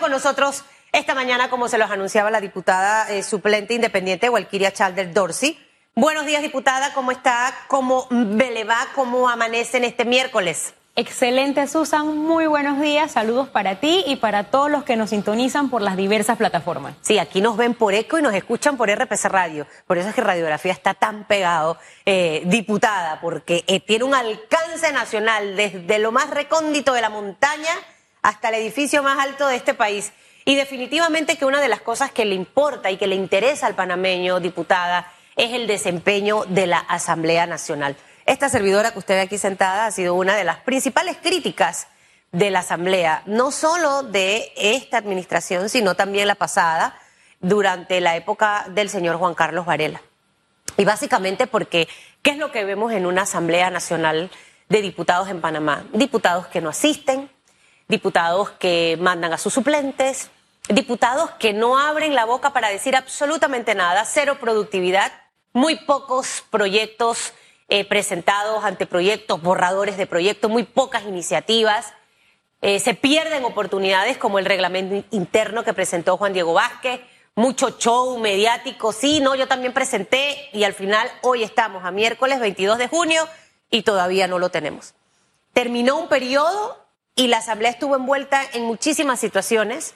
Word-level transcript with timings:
con 0.00 0.10
nosotros 0.10 0.64
esta 0.92 1.14
mañana, 1.14 1.50
como 1.50 1.68
se 1.68 1.78
los 1.78 1.90
anunciaba 1.90 2.30
la 2.30 2.40
diputada 2.40 3.08
eh, 3.10 3.22
suplente 3.22 3.74
independiente 3.74 4.28
Walkiria 4.28 4.72
Chalder 4.72 5.12
Dorsey. 5.12 5.58
Buenos 5.94 6.26
días, 6.26 6.42
diputada. 6.42 6.92
¿Cómo 6.94 7.12
está? 7.12 7.54
¿Cómo 7.68 8.08
le 8.10 8.64
va? 8.64 8.88
¿Cómo 8.94 9.28
amanecen 9.28 9.84
este 9.84 10.04
miércoles? 10.04 10.74
Excelente, 10.96 11.66
Susan. 11.68 12.16
Muy 12.16 12.46
buenos 12.46 12.80
días. 12.80 13.12
Saludos 13.12 13.48
para 13.48 13.78
ti 13.78 14.02
y 14.06 14.16
para 14.16 14.44
todos 14.44 14.70
los 14.70 14.84
que 14.84 14.96
nos 14.96 15.10
sintonizan 15.10 15.70
por 15.70 15.82
las 15.82 15.96
diversas 15.96 16.36
plataformas. 16.36 16.94
Sí, 17.02 17.18
aquí 17.18 17.40
nos 17.40 17.56
ven 17.56 17.74
por 17.74 17.94
ECO 17.94 18.18
y 18.18 18.22
nos 18.22 18.34
escuchan 18.34 18.76
por 18.76 18.90
RPC 18.90 19.26
Radio. 19.26 19.66
Por 19.86 19.98
eso 19.98 20.08
es 20.08 20.14
que 20.14 20.22
Radiografía 20.22 20.72
está 20.72 20.94
tan 20.94 21.24
pegado, 21.24 21.76
eh, 22.06 22.42
diputada, 22.46 23.20
porque 23.20 23.64
eh, 23.66 23.80
tiene 23.80 24.04
un 24.04 24.14
alcance 24.14 24.92
nacional 24.92 25.56
desde 25.56 25.98
lo 25.98 26.10
más 26.10 26.30
recóndito 26.30 26.94
de 26.94 27.02
la 27.02 27.10
montaña 27.10 27.70
hasta 28.22 28.48
el 28.48 28.56
edificio 28.56 29.02
más 29.02 29.18
alto 29.18 29.46
de 29.46 29.56
este 29.56 29.74
país. 29.74 30.12
Y 30.44 30.56
definitivamente 30.56 31.36
que 31.36 31.44
una 31.44 31.60
de 31.60 31.68
las 31.68 31.80
cosas 31.80 32.10
que 32.12 32.24
le 32.24 32.34
importa 32.34 32.90
y 32.90 32.96
que 32.96 33.06
le 33.06 33.14
interesa 33.14 33.66
al 33.66 33.74
panameño, 33.74 34.40
diputada, 34.40 35.12
es 35.36 35.52
el 35.52 35.66
desempeño 35.66 36.44
de 36.48 36.66
la 36.66 36.78
Asamblea 36.78 37.46
Nacional. 37.46 37.96
Esta 38.26 38.48
servidora 38.48 38.92
que 38.92 38.98
usted 38.98 39.14
ve 39.14 39.20
aquí 39.22 39.38
sentada 39.38 39.86
ha 39.86 39.90
sido 39.90 40.14
una 40.14 40.36
de 40.36 40.44
las 40.44 40.58
principales 40.58 41.16
críticas 41.22 41.88
de 42.32 42.50
la 42.50 42.60
Asamblea, 42.60 43.22
no 43.26 43.50
solo 43.50 44.02
de 44.02 44.52
esta 44.56 44.98
administración, 44.98 45.68
sino 45.68 45.94
también 45.94 46.28
la 46.28 46.36
pasada, 46.36 46.96
durante 47.40 48.00
la 48.00 48.16
época 48.16 48.66
del 48.68 48.88
señor 48.88 49.16
Juan 49.16 49.34
Carlos 49.34 49.66
Varela. 49.66 50.02
Y 50.76 50.84
básicamente 50.84 51.46
porque, 51.46 51.88
¿qué 52.22 52.30
es 52.30 52.38
lo 52.38 52.52
que 52.52 52.64
vemos 52.64 52.92
en 52.92 53.06
una 53.06 53.22
Asamblea 53.22 53.70
Nacional 53.70 54.30
de 54.68 54.82
Diputados 54.82 55.28
en 55.28 55.40
Panamá? 55.40 55.84
Diputados 55.92 56.46
que 56.46 56.60
no 56.60 56.68
asisten, 56.68 57.30
diputados 57.90 58.50
que 58.52 58.96
mandan 59.00 59.32
a 59.32 59.38
sus 59.38 59.52
suplentes, 59.52 60.30
diputados 60.68 61.30
que 61.32 61.52
no 61.52 61.76
abren 61.76 62.14
la 62.14 62.24
boca 62.24 62.52
para 62.52 62.68
decir 62.68 62.96
absolutamente 62.96 63.74
nada, 63.74 64.04
cero 64.04 64.38
productividad, 64.40 65.12
muy 65.52 65.76
pocos 65.76 66.44
proyectos 66.50 67.32
eh, 67.68 67.84
presentados, 67.84 68.64
anteproyectos, 68.64 69.42
borradores 69.42 69.96
de 69.96 70.06
proyectos, 70.06 70.50
muy 70.50 70.62
pocas 70.62 71.02
iniciativas. 71.02 71.92
Eh, 72.62 72.78
se 72.78 72.94
pierden 72.94 73.44
oportunidades 73.44 74.16
como 74.18 74.38
el 74.38 74.44
reglamento 74.44 75.06
interno 75.10 75.64
que 75.64 75.74
presentó 75.74 76.16
Juan 76.16 76.32
Diego 76.32 76.52
Vázquez, 76.52 77.00
mucho 77.34 77.70
show 77.78 78.18
mediático, 78.18 78.92
sí, 78.92 79.20
no, 79.20 79.34
yo 79.34 79.48
también 79.48 79.72
presenté 79.72 80.50
y 80.52 80.64
al 80.64 80.74
final 80.74 81.10
hoy 81.22 81.42
estamos 81.42 81.84
a 81.84 81.90
miércoles 81.90 82.38
22 82.38 82.78
de 82.78 82.88
junio 82.88 83.26
y 83.70 83.82
todavía 83.82 84.26
no 84.26 84.38
lo 84.38 84.50
tenemos. 84.50 84.94
Terminó 85.52 85.98
un 85.98 86.08
periodo 86.08 86.79
y 87.20 87.26
la 87.26 87.36
Asamblea 87.36 87.70
estuvo 87.70 87.96
envuelta 87.96 88.40
en 88.54 88.64
muchísimas 88.64 89.20
situaciones. 89.20 89.94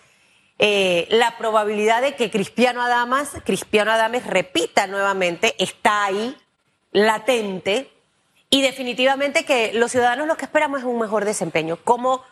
Eh, 0.59 1.09
la 1.09 1.39
probabilidad 1.39 2.03
de 2.03 2.17
que 2.17 2.31
Cristiano 2.31 2.83
Adamas, 2.83 3.31
Cristiano 3.47 3.91
Adames 3.93 4.27
repita 4.27 4.87
nuevamente 4.87 5.55
está 5.59 6.05
ahí, 6.05 6.37
latente, 6.93 7.91
y 8.51 8.61
definitivamente 8.61 9.47
que 9.47 9.73
los 9.73 9.91
ciudadanos 9.91 10.27
lo 10.27 10.37
que 10.37 10.45
esperamos 10.45 10.81
es 10.81 10.85
un 10.85 10.99
mejor 10.99 11.25
desempeño. 11.25 11.79
Como 11.83 12.23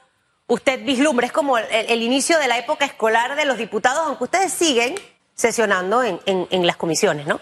usted 0.46 0.84
vislumbra, 0.84 1.26
es 1.26 1.32
como 1.32 1.56
el, 1.56 2.02
inicio 2.02 2.38
de 2.38 2.48
la 2.48 2.58
época 2.58 2.84
escolar 2.84 3.34
de 3.34 3.46
los 3.46 3.56
diputados, 3.56 4.02
aunque 4.06 4.24
ustedes 4.24 4.52
siguen 4.52 4.94
sesionando 5.34 6.02
en, 6.02 6.20
en 6.26 6.66
las 6.66 6.76
comisiones, 6.76 7.26
¿no? 7.26 7.40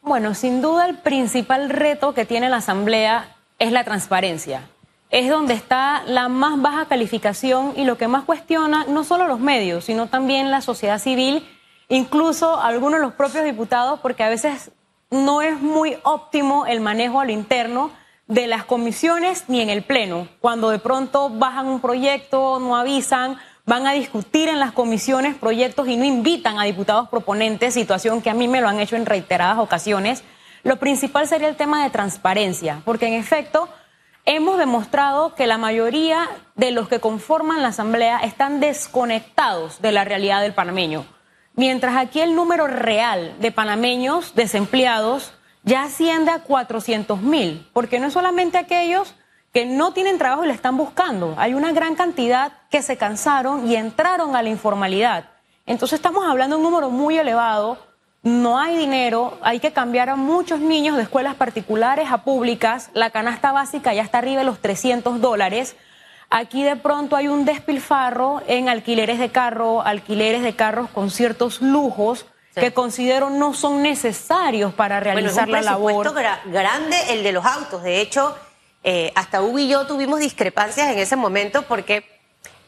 Bueno, 0.00 0.32
sin 0.36 0.62
duda 0.62 0.86
el 0.86 0.98
principal 0.98 1.70
reto 1.70 2.14
que 2.14 2.24
tiene 2.24 2.48
la 2.48 2.58
Asamblea 2.58 3.34
es 3.58 3.72
la 3.72 3.82
transparencia 3.82 4.70
es 5.10 5.30
donde 5.30 5.54
está 5.54 6.02
la 6.06 6.28
más 6.28 6.60
baja 6.60 6.86
calificación 6.86 7.72
y 7.76 7.84
lo 7.84 7.96
que 7.96 8.08
más 8.08 8.24
cuestiona 8.24 8.84
no 8.88 9.04
solo 9.04 9.26
los 9.26 9.40
medios, 9.40 9.84
sino 9.84 10.08
también 10.08 10.50
la 10.50 10.60
sociedad 10.60 10.98
civil, 10.98 11.46
incluso 11.88 12.60
algunos 12.60 12.98
de 12.98 13.06
los 13.06 13.14
propios 13.14 13.44
diputados, 13.44 14.00
porque 14.00 14.24
a 14.24 14.28
veces 14.28 14.72
no 15.10 15.42
es 15.42 15.60
muy 15.60 15.96
óptimo 16.02 16.66
el 16.66 16.80
manejo 16.80 17.20
a 17.20 17.24
lo 17.24 17.30
interno 17.30 17.90
de 18.26 18.48
las 18.48 18.64
comisiones 18.64 19.44
ni 19.48 19.60
en 19.60 19.70
el 19.70 19.84
Pleno. 19.84 20.28
Cuando 20.40 20.70
de 20.70 20.80
pronto 20.80 21.30
bajan 21.30 21.68
un 21.68 21.80
proyecto, 21.80 22.58
no 22.58 22.76
avisan, 22.76 23.38
van 23.64 23.86
a 23.86 23.92
discutir 23.92 24.48
en 24.48 24.58
las 24.58 24.72
comisiones 24.72 25.36
proyectos 25.36 25.86
y 25.88 25.96
no 25.96 26.04
invitan 26.04 26.58
a 26.58 26.64
diputados 26.64 27.08
proponentes, 27.08 27.74
situación 27.74 28.22
que 28.22 28.30
a 28.30 28.34
mí 28.34 28.48
me 28.48 28.60
lo 28.60 28.68
han 28.68 28.80
hecho 28.80 28.96
en 28.96 29.06
reiteradas 29.06 29.58
ocasiones. 29.58 30.24
Lo 30.64 30.76
principal 30.78 31.28
sería 31.28 31.48
el 31.48 31.56
tema 31.56 31.84
de 31.84 31.90
transparencia, 31.90 32.82
porque 32.84 33.06
en 33.06 33.14
efecto 33.14 33.68
hemos 34.26 34.58
demostrado 34.58 35.34
que 35.34 35.46
la 35.46 35.56
mayoría 35.56 36.28
de 36.56 36.72
los 36.72 36.88
que 36.88 37.00
conforman 37.00 37.62
la 37.62 37.68
Asamblea 37.68 38.18
están 38.18 38.60
desconectados 38.60 39.80
de 39.80 39.92
la 39.92 40.04
realidad 40.04 40.42
del 40.42 40.52
panameño. 40.52 41.06
Mientras 41.54 41.96
aquí 41.96 42.20
el 42.20 42.34
número 42.34 42.66
real 42.66 43.36
de 43.38 43.52
panameños 43.52 44.34
desempleados 44.34 45.32
ya 45.62 45.84
asciende 45.84 46.32
a 46.32 46.40
400 46.40 47.22
mil, 47.22 47.66
porque 47.72 47.98
no 47.98 48.08
es 48.08 48.12
solamente 48.12 48.58
aquellos 48.58 49.14
que 49.52 49.64
no 49.64 49.92
tienen 49.92 50.18
trabajo 50.18 50.44
y 50.44 50.48
le 50.48 50.52
están 50.52 50.76
buscando, 50.76 51.34
hay 51.38 51.54
una 51.54 51.72
gran 51.72 51.94
cantidad 51.94 52.52
que 52.68 52.82
se 52.82 52.98
cansaron 52.98 53.70
y 53.70 53.76
entraron 53.76 54.36
a 54.36 54.42
la 54.42 54.50
informalidad. 54.50 55.30
Entonces 55.64 55.98
estamos 55.98 56.26
hablando 56.26 56.56
de 56.56 56.62
un 56.62 56.70
número 56.70 56.90
muy 56.90 57.16
elevado 57.16 57.78
no 58.26 58.58
hay 58.58 58.76
dinero, 58.76 59.38
hay 59.40 59.60
que 59.60 59.72
cambiar 59.72 60.10
a 60.10 60.16
muchos 60.16 60.58
niños 60.58 60.96
de 60.96 61.04
escuelas 61.04 61.36
particulares 61.36 62.10
a 62.10 62.24
públicas, 62.24 62.90
la 62.92 63.10
canasta 63.10 63.52
básica 63.52 63.94
ya 63.94 64.02
está 64.02 64.18
arriba 64.18 64.40
de 64.40 64.44
los 64.44 64.58
300 64.58 65.20
dólares. 65.20 65.76
Aquí 66.28 66.64
de 66.64 66.74
pronto 66.74 67.14
hay 67.14 67.28
un 67.28 67.44
despilfarro 67.44 68.42
en 68.48 68.68
alquileres 68.68 69.20
de 69.20 69.28
carro, 69.28 69.82
alquileres 69.82 70.42
de 70.42 70.56
carros 70.56 70.90
con 70.90 71.12
ciertos 71.12 71.62
lujos 71.62 72.26
que 72.56 72.72
considero 72.72 73.30
no 73.30 73.54
son 73.54 73.80
necesarios 73.82 74.74
para 74.74 74.98
realizar 74.98 75.44
bueno, 75.44 75.58
es 75.58 75.64
un 75.64 75.64
la 75.64 75.70
labor. 75.72 76.12
grande 76.46 76.96
el 77.10 77.22
de 77.22 77.30
los 77.30 77.46
autos. 77.46 77.84
De 77.84 78.00
hecho, 78.00 78.36
eh, 78.82 79.12
hasta 79.14 79.40
Hugo 79.40 79.60
y 79.60 79.68
yo 79.68 79.86
tuvimos 79.86 80.18
discrepancias 80.18 80.88
en 80.88 80.98
ese 80.98 81.14
momento 81.14 81.62
porque 81.62 82.04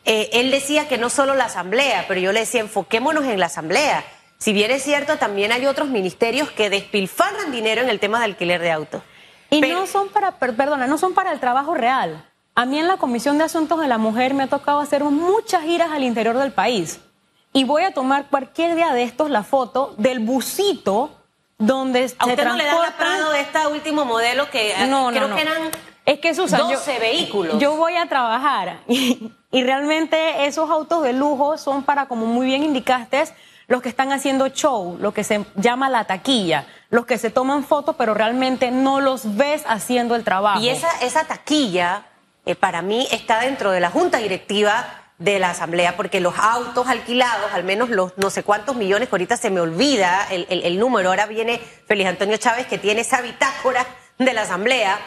eh, 0.04 0.30
él 0.34 0.52
decía 0.52 0.86
que 0.86 0.98
no 0.98 1.10
solo 1.10 1.34
la 1.34 1.47
asamblea, 1.47 2.04
pero 2.06 2.20
yo 2.20 2.30
le 2.30 2.41
decía 2.41 2.60
enfoquémonos 2.60 3.24
en 3.24 3.41
la 3.41 3.47
asamblea 3.47 4.04
si 4.38 4.53
bien 4.53 4.71
es 4.71 4.82
cierto, 4.82 5.16
también 5.19 5.53
hay 5.53 5.66
otros 5.66 5.88
ministerios 5.88 6.50
que 6.50 6.71
despilfarran 6.71 7.50
dinero 7.50 7.82
en 7.82 7.88
el 7.88 7.99
tema 7.99 8.19
de 8.21 8.26
alquiler 8.26 8.60
de 8.60 8.71
autos. 8.71 9.03
Y 9.50 9.60
no 9.60 9.87
son 9.87 10.09
para, 10.09 10.32
perdona, 10.32 10.87
no 10.87 10.97
son 10.99 11.15
para 11.15 11.32
el 11.32 11.41
trabajo 11.41 11.75
real. 11.75 12.25
A 12.54 12.65
mí 12.65 12.78
en 12.78 12.87
la 12.87 12.97
Comisión 12.97 13.38
de 13.38 13.44
Asuntos 13.44 13.81
de 13.81 13.88
la 13.88 13.98
Mujer 13.98 14.34
me 14.34 14.44
ha 14.44 14.47
tocado 14.47 14.81
hacer 14.81 15.03
muchas 15.04 15.62
giras 15.62 15.91
al 15.93 16.03
interior 16.04 16.37
del 16.38 16.53
país. 16.53 17.00
Y 17.53 17.65
voy 17.65 17.82
a 17.82 17.93
tomar 17.93 18.27
cualquier 18.28 18.77
día 18.77 18.93
de 18.93 19.03
estos 19.03 19.31
la 19.31 19.43
foto 19.43 19.94
del 19.97 20.21
busito 20.21 21.10
donde 21.56 22.12
¿A 22.19 22.27
usted 22.27 22.44
no 22.44 22.56
le 22.56 22.65
da 22.65 22.81
la 22.81 22.97
Prado 22.97 23.32
de 23.32 23.41
este 23.41 23.66
último 23.66 24.04
modelo 24.04 24.48
que 24.50 24.72
eh, 24.72 24.87
no, 24.87 25.09
creo 25.09 25.34
que 25.34 25.43
eran 25.43 25.71
es 26.04 26.21
que 26.21 26.32
12 26.32 26.98
vehículos? 26.98 27.59
Yo 27.59 27.77
voy 27.77 27.97
a 27.97 28.06
trabajar 28.09 28.81
y, 28.88 29.31
y 29.50 29.62
realmente 29.62 30.47
esos 30.47 30.71
autos 30.71 31.03
de 31.03 31.12
lujo 31.12 31.59
son 31.59 31.82
para, 31.82 32.06
como 32.06 32.27
muy 32.27 32.47
bien 32.47 32.62
indicaste, 32.62 33.25
los 33.68 33.82
que 33.82 33.90
están 33.90 34.12
haciendo 34.12 34.48
show, 34.48 34.96
lo 34.98 35.12
que 35.12 35.22
se 35.22 35.44
llama 35.54 35.90
la 35.90 36.04
taquilla, 36.04 36.66
los 36.90 37.04
que 37.04 37.18
se 37.18 37.30
toman 37.30 37.64
fotos 37.64 37.94
pero 37.96 38.14
realmente 38.14 38.70
no 38.70 39.00
los 39.00 39.36
ves 39.36 39.62
haciendo 39.68 40.16
el 40.16 40.24
trabajo. 40.24 40.60
Y 40.60 40.70
esa, 40.70 41.24
taquilla 41.24 42.06
eh, 42.46 42.54
para 42.54 42.80
mí 42.80 43.06
está 43.12 43.40
dentro 43.40 43.70
de 43.70 43.80
la 43.80 43.90
junta 43.90 44.18
directiva 44.18 45.04
de 45.18 45.38
la 45.38 45.50
Asamblea, 45.50 45.96
porque 45.96 46.20
los 46.20 46.38
autos 46.38 46.86
alquilados, 46.86 47.52
al 47.52 47.64
menos 47.64 47.90
los 47.90 48.16
no 48.16 48.30
sé 48.30 48.42
cuántos 48.42 48.76
millones, 48.76 49.08
que 49.08 49.16
ahorita 49.16 49.36
se 49.36 49.50
me 49.50 49.60
olvida 49.60 50.26
el, 50.30 50.46
el, 50.48 50.78
número, 50.78 51.10
ahora 51.10 51.26
viene 51.26 51.60
Félix 51.86 52.08
Antonio 52.08 52.36
Chávez 52.36 52.66
que 52.66 52.78
tiene 52.78 53.02
esa 53.02 53.20
bitácora 53.20 53.84
de 54.16 54.32
la 54.32 54.42
Asamblea, 54.42 54.98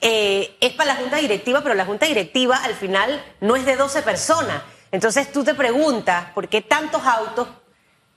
eh, 0.00 0.56
es 0.60 0.72
para 0.74 0.94
la 0.94 1.00
junta 1.00 1.16
directiva, 1.16 1.62
pero 1.62 1.74
la 1.74 1.86
junta 1.86 2.06
directiva 2.06 2.58
al 2.62 2.74
final 2.74 3.24
no 3.40 3.56
es 3.56 3.64
de 3.64 3.74
12 3.74 4.02
personas. 4.02 4.62
Entonces 4.92 5.32
tú 5.32 5.42
te 5.42 5.54
preguntas, 5.54 6.26
¿por 6.34 6.48
qué 6.48 6.60
tantos 6.60 7.02
autos 7.04 7.48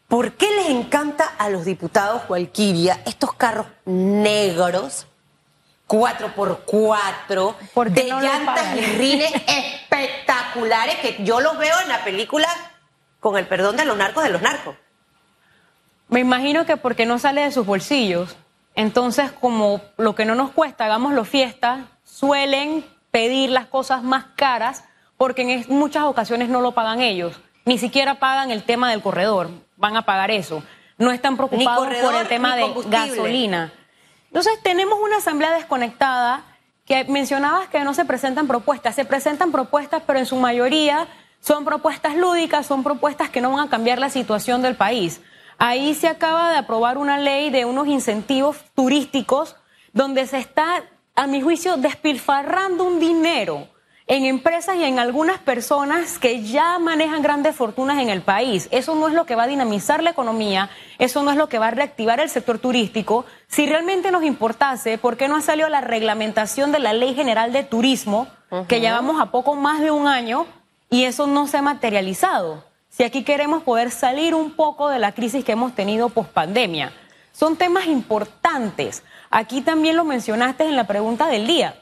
¿Por 0.08 0.34
qué 0.34 0.50
les 0.50 0.70
encanta 0.70 1.26
a 1.38 1.50
los 1.50 1.66
diputados 1.66 2.22
Cualquiria 2.24 3.02
estos 3.06 3.34
carros 3.34 3.66
negros, 3.84 5.06
4x4, 5.86 7.56
de 7.90 8.04
llantas 8.06 8.78
y 8.78 8.82
rines 8.98 9.34
espectaculares 9.48 10.96
que 11.00 11.26
yo 11.26 11.42
los 11.42 11.58
veo 11.58 11.78
en 11.82 11.90
la 11.90 12.06
película, 12.06 12.48
con 13.20 13.36
el 13.36 13.48
perdón 13.48 13.76
de 13.76 13.84
los 13.84 13.98
narcos 13.98 14.24
de 14.24 14.30
los 14.30 14.42
narcos? 14.42 14.76
Me 16.08 16.22
imagino 16.22 16.66
que 16.66 16.78
porque 16.78 17.06
no 17.06 17.20
sale 17.20 17.42
de 17.42 17.52
sus 17.52 17.66
bolsillos. 17.66 18.38
Entonces, 18.76 19.34
como 19.34 19.82
lo 19.98 20.16
que 20.16 20.24
no 20.24 20.36
nos 20.36 20.52
cuesta, 20.52 20.86
hagámoslo 20.86 21.26
fiesta, 21.26 21.88
suelen 22.06 22.86
pedir 23.12 23.50
las 23.50 23.66
cosas 23.66 24.04
más 24.04 24.24
caras 24.38 24.86
porque 25.18 25.42
en 25.42 25.66
muchas 25.68 26.04
ocasiones 26.04 26.48
no 26.48 26.62
lo 26.62 26.72
pagan 26.72 27.02
ellos. 27.02 27.42
Ni 27.66 27.78
siquiera 27.78 28.20
pagan 28.20 28.52
el 28.52 28.64
tema 28.64 28.90
del 28.90 29.02
corredor 29.02 29.67
van 29.78 29.96
a 29.96 30.02
pagar 30.02 30.32
eso. 30.32 30.62
No 30.98 31.12
están 31.12 31.38
preocupados 31.38 31.88
por 31.88 32.16
el 32.16 32.28
tema 32.28 32.56
de 32.56 32.66
gasolina. 32.90 33.72
Entonces 34.26 34.54
tenemos 34.64 35.00
una 35.00 35.18
asamblea 35.18 35.52
desconectada 35.52 36.44
que 36.86 37.04
mencionabas 37.06 37.70
que 37.70 37.80
no 37.84 37.94
se 37.94 38.04
presentan 38.04 38.48
propuestas. 38.48 38.96
Se 38.96 39.06
presentan 39.06 39.52
propuestas, 39.52 40.04
pero 40.06 40.20
en 40.20 40.26
su 40.26 40.36
mayoría 40.36 41.08
Son 41.40 41.66
propuestas 41.66 42.16
lúdicas, 42.16 42.66
son 42.66 42.84
propuestas 42.84 43.30
que 43.30 43.42
no 43.42 43.52
van 43.52 43.68
a 43.68 43.70
cambiar 43.70 44.00
la 44.00 44.10
situación 44.10 44.62
del 44.62 44.76
país. 44.76 45.22
Ahí 45.58 45.94
se 45.94 46.08
acaba 46.08 46.52
de 46.52 46.58
aprobar 46.58 46.98
una 46.98 47.18
ley 47.18 47.50
de 47.50 47.66
unos 47.66 47.88
incentivos 47.88 48.58
turísticos 48.76 49.56
donde 49.94 50.26
se 50.28 50.40
está, 50.40 50.84
a 51.16 51.28
mi 51.28 51.42
juicio, 51.42 51.78
despilfarrando 51.78 52.84
un 52.84 53.00
dinero 53.00 53.68
en 54.08 54.26
empresas 54.26 54.78
y 54.78 54.84
en 54.84 55.00
algunas 55.00 55.38
personas 55.40 56.18
que 56.18 56.42
ya 56.42 56.80
manejan 56.80 57.22
grandes 57.22 57.56
fortunas 57.56 58.00
en 58.00 58.10
el 58.10 58.22
país. 58.22 58.70
Eso 58.72 58.96
no 58.96 59.08
es 59.08 59.14
lo 59.14 59.26
que 59.26 59.36
va 59.36 59.44
a 59.44 59.48
dinamizar 59.48 60.02
la 60.02 60.12
economía, 60.12 60.70
eso 60.98 61.24
no 61.24 61.32
es 61.32 61.38
lo 61.38 61.50
que 61.50 61.60
va 61.60 61.68
a 61.68 61.72
reactivar 61.72 62.20
el 62.20 62.30
sector 62.30 62.58
turístico. 62.60 63.26
Si 63.48 63.66
realmente 63.66 64.12
nos 64.12 64.24
importase, 64.24 64.98
¿por 64.98 65.18
qué 65.18 65.28
no 65.28 65.36
ha 65.36 65.42
salido 65.42 65.70
la 65.70 65.82
reglamentación 65.82 66.72
de 66.72 66.80
la 66.80 66.94
Ley 66.94 67.14
General 67.14 67.52
de 67.52 67.64
Turismo, 67.64 68.28
que 68.68 68.80
llevamos 68.80 69.22
a 69.22 69.32
poco 69.32 69.56
más 69.56 69.82
de 69.82 69.92
un 69.92 70.08
año 70.08 70.46
y 70.90 71.04
eso 71.04 71.28
no 71.28 71.48
se 71.48 71.58
ha 71.58 71.62
materializado? 71.62 72.68
si 72.98 73.04
aquí 73.04 73.24
queremos 73.24 73.62
poder 73.62 73.92
salir 73.92 74.34
un 74.34 74.50
poco 74.54 74.90
de 74.90 74.98
la 74.98 75.12
crisis 75.12 75.46
que 75.46 75.52
hemos 75.52 75.76
tenido 75.76 76.10
post 76.10 76.32
pandemia. 76.32 76.94
Son 77.32 77.56
temas 77.56 77.86
importantes. 77.86 79.04
Aquí 79.30 79.62
también 79.62 79.96
lo 79.96 80.04
mencionaste 80.04 80.64
en 80.64 80.76
la 80.76 80.88
pregunta 80.88 81.28
del 81.28 81.46
día. 81.46 81.76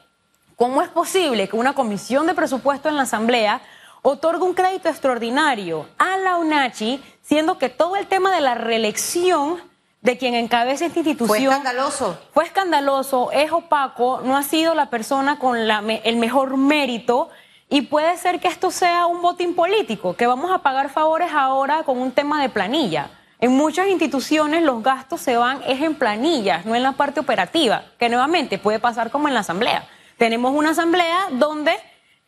¿Cómo 0.56 0.80
es 0.80 0.88
posible 0.88 1.48
que 1.48 1.56
una 1.56 1.74
comisión 1.74 2.26
de 2.26 2.32
presupuesto 2.32 2.88
en 2.88 2.96
la 2.96 3.02
Asamblea 3.02 3.60
otorgue 4.00 4.42
un 4.42 4.54
crédito 4.54 4.88
extraordinario 4.88 5.86
a 5.98 6.16
la 6.16 6.38
UNACHI, 6.38 7.04
siendo 7.20 7.58
que 7.58 7.68
todo 7.68 7.96
el 7.96 8.06
tema 8.06 8.34
de 8.34 8.40
la 8.40 8.54
reelección 8.54 9.60
de 10.00 10.16
quien 10.16 10.34
encabeza 10.34 10.86
esta 10.86 11.00
institución. 11.00 11.28
Fue 11.28 11.44
escandaloso. 11.44 12.18
Fue 12.32 12.44
escandaloso, 12.44 13.32
es 13.32 13.52
opaco, 13.52 14.22
no 14.24 14.34
ha 14.34 14.42
sido 14.42 14.74
la 14.74 14.88
persona 14.88 15.38
con 15.38 15.58
el 15.58 16.16
mejor 16.16 16.56
mérito 16.56 17.28
y 17.68 17.82
puede 17.82 18.16
ser 18.16 18.40
que 18.40 18.48
esto 18.48 18.70
sea 18.70 19.04
un 19.04 19.20
botín 19.20 19.54
político, 19.54 20.16
que 20.16 20.26
vamos 20.26 20.50
a 20.50 20.58
pagar 20.58 20.88
favores 20.88 21.32
ahora 21.34 21.82
con 21.82 21.98
un 21.98 22.12
tema 22.12 22.40
de 22.40 22.48
planilla. 22.48 23.10
En 23.40 23.52
muchas 23.52 23.88
instituciones 23.88 24.62
los 24.62 24.82
gastos 24.82 25.20
se 25.20 25.36
van 25.36 25.60
es 25.66 25.82
en 25.82 25.96
planillas, 25.96 26.64
no 26.64 26.74
en 26.74 26.82
la 26.82 26.92
parte 26.92 27.20
operativa, 27.20 27.82
que 27.98 28.08
nuevamente 28.08 28.56
puede 28.56 28.78
pasar 28.78 29.10
como 29.10 29.28
en 29.28 29.34
la 29.34 29.40
asamblea. 29.40 29.86
Tenemos 30.18 30.54
una 30.54 30.70
asamblea 30.70 31.28
donde 31.32 31.74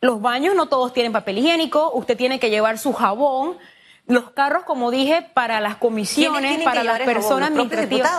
los 0.01 0.21
baños 0.21 0.55
no 0.55 0.67
todos 0.67 0.93
tienen 0.93 1.11
papel 1.11 1.39
higiénico, 1.39 1.91
usted 1.93 2.17
tiene 2.17 2.39
que 2.39 2.49
llevar 2.49 2.77
su 2.77 2.93
jabón, 2.93 3.57
los 4.05 4.31
carros, 4.31 4.63
como 4.63 4.91
dije, 4.91 5.21
para 5.33 5.59
las 5.59 5.75
comisiones, 5.75 6.63
para 6.63 6.83
las 6.83 6.99
personas 7.01 7.49
administrativas. 7.49 8.11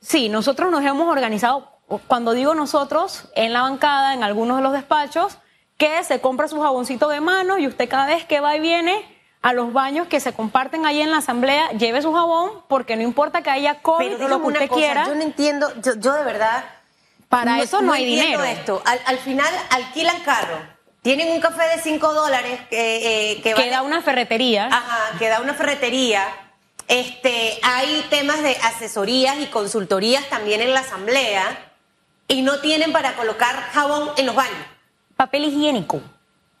Sí, 0.00 0.28
nosotros 0.28 0.70
nos 0.70 0.84
hemos 0.84 1.08
organizado, 1.08 1.70
cuando 2.06 2.32
digo 2.32 2.54
nosotros, 2.54 3.28
en 3.34 3.52
la 3.52 3.62
bancada, 3.62 4.14
en 4.14 4.22
algunos 4.22 4.58
de 4.58 4.62
los 4.62 4.72
despachos, 4.72 5.38
que 5.76 6.02
se 6.04 6.20
compra 6.20 6.48
su 6.48 6.60
jaboncito 6.60 7.08
de 7.08 7.20
mano 7.20 7.58
y 7.58 7.66
usted 7.66 7.88
cada 7.88 8.06
vez 8.06 8.24
que 8.24 8.40
va 8.40 8.56
y 8.56 8.60
viene 8.60 9.04
a 9.42 9.52
los 9.52 9.72
baños 9.72 10.08
que 10.08 10.18
se 10.18 10.32
comparten 10.32 10.86
ahí 10.86 11.00
en 11.00 11.10
la 11.10 11.18
asamblea, 11.18 11.70
lleve 11.70 12.02
su 12.02 12.12
jabón, 12.12 12.50
porque 12.68 12.96
no 12.96 13.02
importa 13.02 13.42
que 13.42 13.50
haya 13.50 13.80
COVID 13.80 14.24
o 14.24 14.28
lo 14.28 14.40
que 14.40 14.46
usted 14.48 14.68
quiera. 14.70 15.06
Yo 15.06 15.14
no 15.14 15.22
entiendo, 15.22 15.72
yo, 15.80 16.12
de 16.14 16.24
verdad. 16.24 16.64
Para 17.28 17.60
eso 17.60 17.82
no, 17.82 17.92
hay 17.92 18.04
dinero. 18.04 18.42
esto. 18.44 18.82
Al, 18.84 19.18
final 19.18 19.52
alquilan 19.70 20.20
carro. 20.22 20.58
Tienen 21.02 21.30
un 21.30 21.40
café 21.40 21.64
de 21.76 21.82
5 21.82 22.14
dólares 22.14 22.60
eh, 22.70 23.40
que, 23.42 23.54
que 23.54 23.70
da 23.70 23.82
una 23.82 24.02
ferretería. 24.02 24.66
Ajá, 24.66 25.18
que 25.18 25.28
da 25.28 25.40
una 25.40 25.54
ferretería. 25.54 26.24
Este, 26.88 27.58
hay 27.62 28.04
temas 28.08 28.42
de 28.42 28.56
asesorías 28.62 29.38
y 29.40 29.46
consultorías 29.46 30.28
también 30.28 30.62
en 30.62 30.72
la 30.72 30.80
asamblea 30.80 31.72
y 32.26 32.42
no 32.42 32.60
tienen 32.60 32.92
para 32.92 33.14
colocar 33.14 33.54
jabón 33.72 34.10
en 34.16 34.26
los 34.26 34.34
baños 34.34 34.78
papel 35.18 35.46
higiénico, 35.46 36.00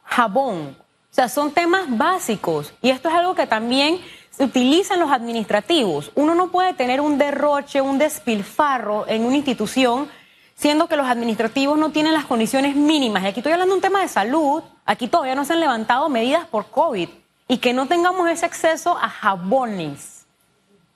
jabón. 0.02 0.76
O 1.10 1.14
sea, 1.14 1.28
son 1.28 1.52
temas 1.52 1.84
básicos. 1.86 2.74
Y 2.82 2.90
esto 2.90 3.08
es 3.08 3.14
algo 3.14 3.36
que 3.36 3.46
también 3.46 4.00
se 4.30 4.44
utiliza 4.44 4.94
en 4.94 5.00
los 5.00 5.12
administrativos. 5.12 6.10
Uno 6.16 6.34
no 6.34 6.50
puede 6.50 6.74
tener 6.74 7.00
un 7.00 7.18
derroche, 7.18 7.80
un 7.80 7.98
despilfarro 7.98 9.06
en 9.06 9.24
una 9.24 9.36
institución, 9.36 10.10
siendo 10.58 10.88
que 10.88 10.96
los 10.96 11.06
administrativos 11.06 11.78
no 11.78 11.90
tienen 11.90 12.12
las 12.12 12.24
condiciones 12.24 12.74
mínimas. 12.74 13.22
Y 13.22 13.26
aquí 13.28 13.38
estoy 13.40 13.52
hablando 13.52 13.74
de 13.74 13.78
un 13.78 13.82
tema 13.82 14.00
de 14.00 14.08
salud. 14.08 14.62
Aquí 14.84 15.06
todavía 15.06 15.36
no 15.36 15.44
se 15.44 15.52
han 15.52 15.60
levantado 15.60 16.08
medidas 16.08 16.46
por 16.46 16.66
COVID. 16.66 17.08
Y 17.46 17.58
que 17.58 17.72
no 17.72 17.86
tengamos 17.86 18.28
ese 18.28 18.44
acceso 18.44 18.98
a 18.98 19.08
jabones. 19.08 20.26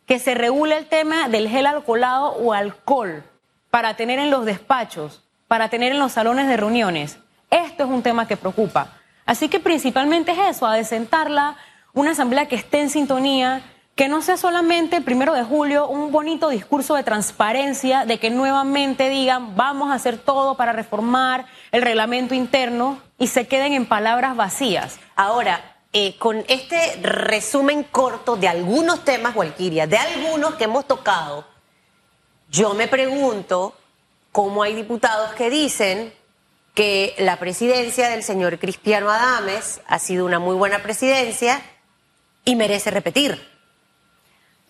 Que 0.05 0.19
se 0.19 0.35
regule 0.35 0.77
el 0.77 0.87
tema 0.87 1.29
del 1.29 1.49
gel 1.49 1.67
alcoholado 1.67 2.31
o 2.33 2.53
alcohol 2.53 3.23
para 3.71 3.95
tener 3.95 4.19
en 4.19 4.33
los 4.33 4.45
despachos, 4.45 5.23
para 5.47 5.69
tener 5.69 5.93
en 5.93 6.01
los 6.01 6.11
salones 6.11 6.49
de 6.49 6.57
reuniones. 6.57 7.19
Esto 7.49 7.85
es 7.85 7.89
un 7.89 8.03
tema 8.03 8.27
que 8.27 8.37
preocupa. 8.37 8.89
Así 9.25 9.49
que 9.49 9.61
principalmente 9.61 10.33
es 10.33 10.57
eso, 10.57 10.67
adecentarla, 10.67 11.57
una 11.93 12.11
asamblea 12.11 12.49
que 12.49 12.57
esté 12.57 12.81
en 12.81 12.91
sintonía, 12.91 13.63
que 14.03 14.09
no 14.09 14.21
sea 14.21 14.37
solamente 14.37 14.97
el 14.97 15.05
primero 15.05 15.33
de 15.33 15.45
julio 15.45 15.87
un 15.87 16.11
bonito 16.11 16.49
discurso 16.49 16.97
de 16.97 17.05
transparencia, 17.05 18.05
de 18.05 18.19
que 18.19 18.31
nuevamente 18.31 19.09
digan 19.09 19.55
vamos 19.55 19.93
a 19.93 19.95
hacer 19.95 20.19
todo 20.19 20.57
para 20.57 20.73
reformar 20.73 21.47
el 21.71 21.83
reglamento 21.83 22.35
interno 22.35 23.01
y 23.17 23.29
se 23.29 23.47
queden 23.47 23.75
en 23.75 23.87
palabras 23.87 24.35
vacías. 24.35 24.99
Ahora, 25.15 25.77
eh, 25.93 26.19
con 26.19 26.45
este 26.49 26.99
resumen 27.01 27.85
corto 27.85 28.35
de 28.35 28.49
algunos 28.49 29.05
temas, 29.05 29.37
Walkiria, 29.37 29.87
de 29.87 29.99
algunos 29.99 30.57
que 30.57 30.65
hemos 30.65 30.85
tocado, 30.85 31.47
yo 32.51 32.75
me 32.75 32.89
pregunto 32.89 33.73
cómo 34.33 34.65
hay 34.65 34.75
diputados 34.75 35.33
que 35.35 35.49
dicen 35.49 36.13
que 36.75 37.15
la 37.19 37.39
presidencia 37.39 38.09
del 38.09 38.25
señor 38.25 38.59
Cristiano 38.59 39.11
Adames 39.11 39.81
ha 39.87 40.01
sido 40.01 40.27
una 40.27 40.41
muy 40.41 40.57
buena 40.57 40.83
presidencia 40.83 41.63
y 42.45 42.57
merece 42.57 42.91
repetir. 42.91 43.52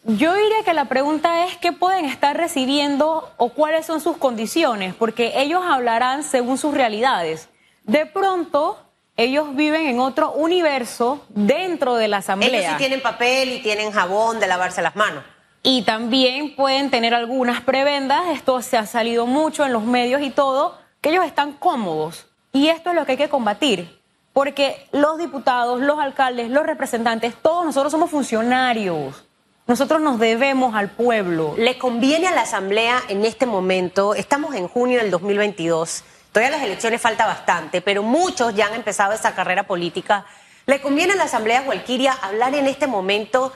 Yo 0.05 0.35
diría 0.35 0.65
que 0.65 0.75
la 0.75 0.87
pregunta 0.87 1.45
es 1.47 1.57
qué 1.59 1.73
pueden 1.73 2.07
estar 2.07 2.37
recibiendo 2.37 3.33
o 3.37 3.51
cuáles 3.51 3.87
son 3.87 4.01
sus 4.01 4.17
condiciones, 4.17 4.95
porque 4.95 5.35
ellos 5.37 5.63
hablarán 5.65 6.25
según 6.25 6.59
sus 6.59 6.75
realidades. 6.75 7.49
De 7.85 8.07
pronto, 8.07 8.79
ellos 9.17 9.55
viven 9.55 9.87
en 9.87 10.01
otro 10.01 10.33
universo 10.33 11.25
dentro 11.29 11.95
de 11.95 12.09
la 12.09 12.17
asamblea. 12.19 12.61
Ellos 12.61 12.73
sí 12.73 12.79
tienen 12.79 13.01
papel 13.01 13.53
y 13.53 13.63
tienen 13.63 13.93
jabón 13.93 14.41
de 14.41 14.49
lavarse 14.49 14.83
las 14.83 14.97
manos. 14.97 15.23
Y 15.63 15.83
también 15.83 16.57
pueden 16.57 16.91
tener 16.91 17.15
algunas 17.15 17.61
prebendas, 17.61 18.27
esto 18.33 18.61
se 18.63 18.77
ha 18.77 18.87
salido 18.87 19.27
mucho 19.27 19.65
en 19.65 19.73
los 19.73 19.85
medios 19.85 20.21
y 20.23 20.31
todo, 20.31 20.77
que 21.01 21.11
ellos 21.11 21.25
están 21.25 21.53
cómodos. 21.53 22.27
Y 22.53 22.69
esto 22.69 22.91
es 22.91 22.97
lo 22.97 23.07
que 23.07 23.13
hay 23.13 23.19
que 23.19 23.29
combatir, 23.29 24.01
porque 24.33 24.89
los 24.91 25.19
diputados, 25.19 25.81
los 25.81 26.01
alcaldes, 26.01 26.51
los 26.51 26.67
representantes, 26.67 27.35
todos 27.41 27.65
nosotros 27.65 27.93
somos 27.93 28.11
funcionarios. 28.11 29.25
Nosotros 29.67 30.01
nos 30.01 30.19
debemos 30.19 30.75
al 30.75 30.91
pueblo. 30.91 31.55
¿Le 31.57 31.79
conviene 31.79 32.27
a 32.27 32.33
la 32.33 32.43
Asamblea 32.43 33.01
en 33.09 33.25
este 33.25 33.47
momento? 33.47 34.15
Estamos 34.15 34.57
en 34.57 34.67
junio 34.67 34.99
del 34.99 35.13
2022. 35.13 36.03
Todavía 36.33 36.57
las 36.57 36.65
elecciones 36.67 37.01
falta 37.01 37.27
bastante, 37.27 37.81
pero 37.81 38.03
muchos 38.03 38.55
ya 38.57 38.67
han 38.67 38.75
empezado 38.75 39.13
esa 39.13 39.37
carrera 39.37 39.63
política. 39.63 40.27
¿Le 40.67 40.81
conviene 40.81 41.13
a 41.13 41.17
la 41.17 41.25
Asamblea 41.25 41.63
Gualquiria 41.63 42.13
hablar 42.13 42.57
en 42.57 42.67
este 42.67 42.89
momento 42.89 43.53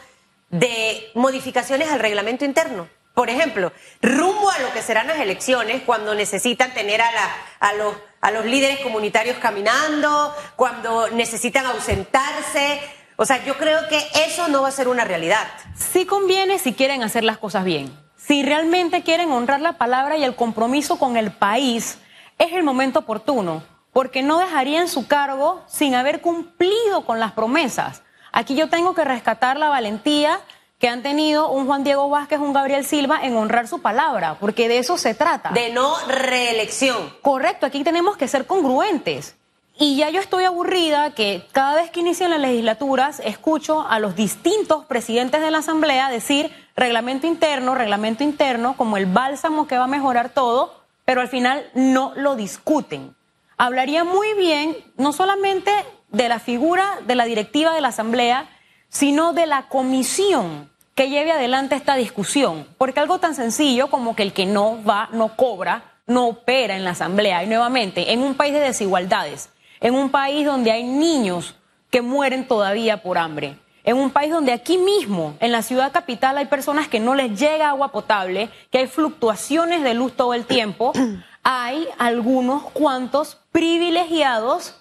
de 0.51 1.11
modificaciones 1.15 1.91
al 1.91 1.99
reglamento 1.99 2.45
interno? 2.45 2.89
Por 3.13 3.29
ejemplo, 3.29 3.73
rumbo 4.01 4.51
a 4.51 4.59
lo 4.61 4.73
que 4.73 4.83
serán 4.83 5.09
las 5.09 5.19
elecciones, 5.19 5.83
cuando 5.85 6.15
necesitan 6.15 6.73
tener 6.73 7.01
a, 7.01 7.73
los 7.73 8.45
líderes 8.45 8.79
comunitarios 8.81 9.39
caminando, 9.39 10.33
cuando 10.55 11.09
necesitan 11.11 11.67
ausentarse. 11.67 12.79
O 13.17 13.25
sea, 13.25 13.43
yo 13.45 13.57
creo 13.57 13.89
que 13.89 13.99
eso 14.27 14.49
no 14.49 14.63
va 14.63 14.69
a 14.69 14.73
ser 14.73 14.89
una 14.89 15.05
realidad. 15.05 15.47
Sí 15.75 16.05
conviene 16.05 16.59
si 16.59 16.75
quieren 16.75 17.03
hacer 17.03 17.25
las 17.25 17.39
cosas 17.39 17.65
bien. 17.65 17.91
Si 18.17 18.43
realmente 18.43 19.03
quieren 19.03 19.31
honrar 19.33 19.61
la 19.61 19.75
palabra 19.75 20.17
y 20.17 20.25
el 20.25 20.37
compromiso 20.37 20.99
con 20.99 21.17
el 21.17 21.31
país, 21.31 21.99
es 22.39 22.53
el 22.53 22.63
momento 22.63 23.01
oportuno, 23.01 23.63
porque 23.93 24.23
no 24.23 24.39
dejarían 24.39 24.89
su 24.89 25.07
cargo 25.07 25.63
sin 25.67 25.95
haber 25.95 26.21
cumplido 26.21 27.07
con 27.07 27.19
las 27.19 27.33
promesas. 27.33 28.03
Aquí 28.33 28.55
yo 28.55 28.69
tengo 28.69 28.95
que 28.95 29.05
rescatar 29.05 29.57
la 29.57 29.71
valentía 29.71 30.41
que 30.79 30.89
han 30.89 31.03
tenido 31.03 31.51
un 31.51 31.67
Juan 31.67 31.85
Diego 31.85 32.11
Vázquez, 32.11 32.39
un 32.39 32.53
Gabriel 32.53 32.85
Silva 32.85 33.21
en 33.23 33.35
honrar 33.37 33.67
su 33.67 33.81
palabra, 33.81 34.37
porque 34.39 34.69
de 34.69 34.79
eso 34.79 34.99
se 34.99 35.15
trata. 35.15 35.51
De 35.51 35.73
no 35.73 35.97
reelección. 36.07 37.15
Correcto, 37.23 37.65
aquí 37.65 37.83
tenemos 37.83 38.19
que 38.19 38.29
ser 38.29 38.47
congruentes. 38.47 39.37
Y 39.79 39.97
ya 39.97 40.09
yo 40.09 40.21
estoy 40.21 40.45
aburrida 40.45 41.11
que 41.11 41.47
cada 41.53 41.75
vez 41.75 41.91
que 41.91 42.01
inician 42.01 42.31
las 42.31 42.41
legislaturas 42.41 43.21
escucho 43.21 43.87
a 43.87 43.99
los 43.99 44.17
distintos 44.17 44.87
presidentes 44.87 45.43
de 45.43 45.51
la 45.51 45.59
Asamblea 45.59 46.09
decir 46.09 46.51
reglamento 46.75 47.27
interno, 47.27 47.75
reglamento 47.75 48.25
interno, 48.25 48.75
como 48.79 48.97
el 48.97 49.05
bálsamo 49.05 49.67
que 49.67 49.77
va 49.77 49.85
a 49.85 49.89
mejorar 49.89 50.31
todo, 50.31 50.83
pero 51.05 51.21
al 51.21 51.29
final 51.29 51.69
no 51.75 52.13
lo 52.17 52.37
discuten. 52.37 53.15
Hablaría 53.59 54.03
muy 54.03 54.33
bien 54.35 54.75
no 54.97 55.13
solamente 55.13 55.71
de 56.09 56.29
la 56.31 56.39
figura 56.39 56.99
de 57.07 57.15
la 57.15 57.27
directiva 57.27 57.75
de 57.75 57.83
la 57.83 57.89
Asamblea, 57.89 58.49
sino 58.89 59.35
de 59.35 59.47
la 59.47 59.69
comisión 59.69 60.71
que 60.95 61.11
lleve 61.11 61.33
adelante 61.33 61.75
esta 61.75 61.97
discusión. 61.97 62.67
Porque 62.79 63.01
algo 63.01 63.19
tan 63.19 63.35
sencillo 63.35 63.89
como 63.91 64.17
que 64.17 64.23
el 64.23 64.33
que 64.33 64.47
no 64.47 64.83
va, 64.83 65.11
no 65.13 65.37
cobra, 65.37 65.97
no 66.07 66.29
opera 66.29 66.77
en 66.77 66.85
la 66.85 66.91
Asamblea. 66.91 67.45
Y 67.45 67.47
nuevamente, 67.47 68.13
en 68.13 68.23
un 68.23 68.35
país 68.35 68.55
de 68.55 68.61
desigualdades, 68.61 69.51
en 69.81 69.95
un 69.95 70.11
país 70.11 70.45
donde 70.45 70.73
hay 70.73 70.85
niños 70.85 71.55
que 71.91 72.03
mueren 72.03 72.47
todavía 72.47 73.03
por 73.03 73.19
hambre. 73.19 73.59
En 73.85 73.97
un 73.97 74.11
país 74.11 74.33
donde 74.33 74.53
aquí 74.53 74.79
mismo, 74.79 75.37
en 75.39 75.53
la 75.53 75.63
ciudad 75.63 75.93
capital, 75.93 76.37
hay 76.39 76.47
personas 76.47 76.89
que 76.89 76.99
no 76.99 77.15
les 77.15 77.39
llega 77.39 77.69
agua 77.69 77.93
potable, 77.93 78.51
que 78.71 78.79
hay 78.79 78.87
fluctuaciones 78.89 79.85
de 79.85 79.95
luz 79.95 80.17
todo 80.17 80.35
el 80.35 80.45
tiempo, 80.45 80.93
hay 81.45 81.87
algunos 81.99 82.65
cuantos 82.73 83.39
privilegiados 83.53 84.75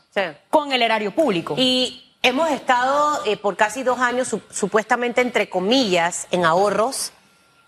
con 0.50 0.72
el 0.72 0.82
erario 0.82 1.14
público. 1.14 1.56
Y 1.58 2.12
hemos 2.24 2.50
estado 2.50 3.22
eh, 3.25 3.38
por 3.38 3.56
casi 3.56 3.84
dos 3.84 4.00
años 4.00 4.36
supuestamente 4.50 5.22
entre 5.22 5.50
comillas 5.50 6.28
en 6.32 6.44
ahorros 6.44 7.12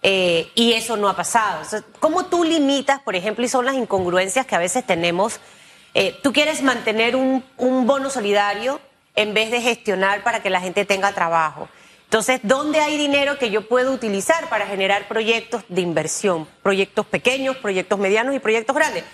eh, 0.02 0.52
y 0.56 0.74
eso 0.74 0.98
no 0.98 1.10
ha 1.10 1.16
pasado. 1.16 1.62
¿Cómo 2.00 2.26
tú 2.26 2.44
limitas, 2.44 3.00
por 3.02 3.16
ejemplo, 3.16 3.46
y 3.46 3.50
son 3.50 3.66
las 3.66 3.76
incongruencias 3.76 4.46
que 4.46 4.56
a 4.56 4.60
veces 4.60 4.86
tenemos? 4.86 5.40
Eh, 6.00 6.16
tú 6.22 6.32
quieres 6.32 6.62
mantener 6.62 7.16
un, 7.16 7.44
bono 7.58 8.12
solidario 8.12 8.80
en 9.16 9.34
vez 9.34 9.50
de 9.50 9.62
gestionar 9.62 10.22
para 10.22 10.44
que 10.44 10.52
la 10.52 10.62
gente 10.62 10.86
tenga 10.86 11.12
trabajo. 11.12 11.70
Entonces, 12.04 12.40
¿dónde 12.44 12.80
hay 12.82 13.00
dinero 13.00 13.40
que 13.40 13.50
yo 13.50 13.68
puedo 13.68 13.92
utilizar 13.92 14.48
para 14.48 14.68
generar 14.68 15.08
proyectos 15.08 15.64
de 15.70 15.82
inversión? 15.82 16.48
Proyectos 16.62 17.08
pequeños, 17.08 17.58
proyectos 17.58 17.98
medianos 17.98 18.36
y 18.36 18.40
proyectos 18.40 18.76
grandes. 18.76 19.06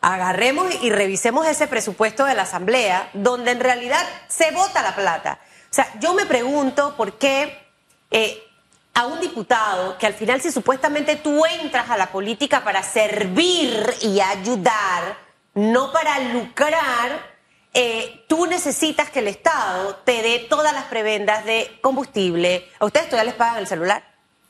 Agarremos 0.00 0.66
y 0.82 0.88
revisemos 0.88 1.46
ese 1.46 1.66
presupuesto 1.66 2.24
de 2.24 2.34
la 2.34 2.44
Asamblea, 2.44 3.10
donde 3.12 3.50
en 3.50 3.60
realidad 3.60 4.02
se 4.28 4.50
vota 4.52 4.80
la 4.80 4.96
plata. 4.96 5.40
O 5.70 5.74
sea, 5.74 5.92
yo 6.00 6.14
me 6.14 6.24
pregunto 6.24 6.96
por 6.96 7.18
qué 7.18 7.54
eh, 8.10 8.42
a 8.94 9.04
un 9.04 9.20
diputado 9.20 9.98
que 9.98 10.06
al 10.06 10.14
final 10.14 10.40
si 10.40 10.50
supuestamente 10.50 11.16
tú 11.16 11.44
entras 11.44 11.90
a 11.90 11.98
la 11.98 12.06
política 12.06 12.64
para 12.64 12.82
servir 12.82 13.84
y 14.00 14.20
ayudar, 14.20 15.29
no 15.54 15.92
para 15.92 16.18
lucrar, 16.32 17.30
eh, 17.72 18.24
tú 18.28 18.46
necesitas 18.46 19.10
que 19.10 19.20
el 19.20 19.28
Estado 19.28 19.96
te 20.04 20.22
dé 20.22 20.46
todas 20.48 20.72
las 20.72 20.84
prebendas 20.84 21.44
de 21.44 21.78
combustible. 21.80 22.68
¿A 22.78 22.84
ustedes 22.84 23.08
todavía 23.08 23.30
les 23.30 23.34
pagan 23.34 23.58
el 23.58 23.66
celular? 23.66 24.02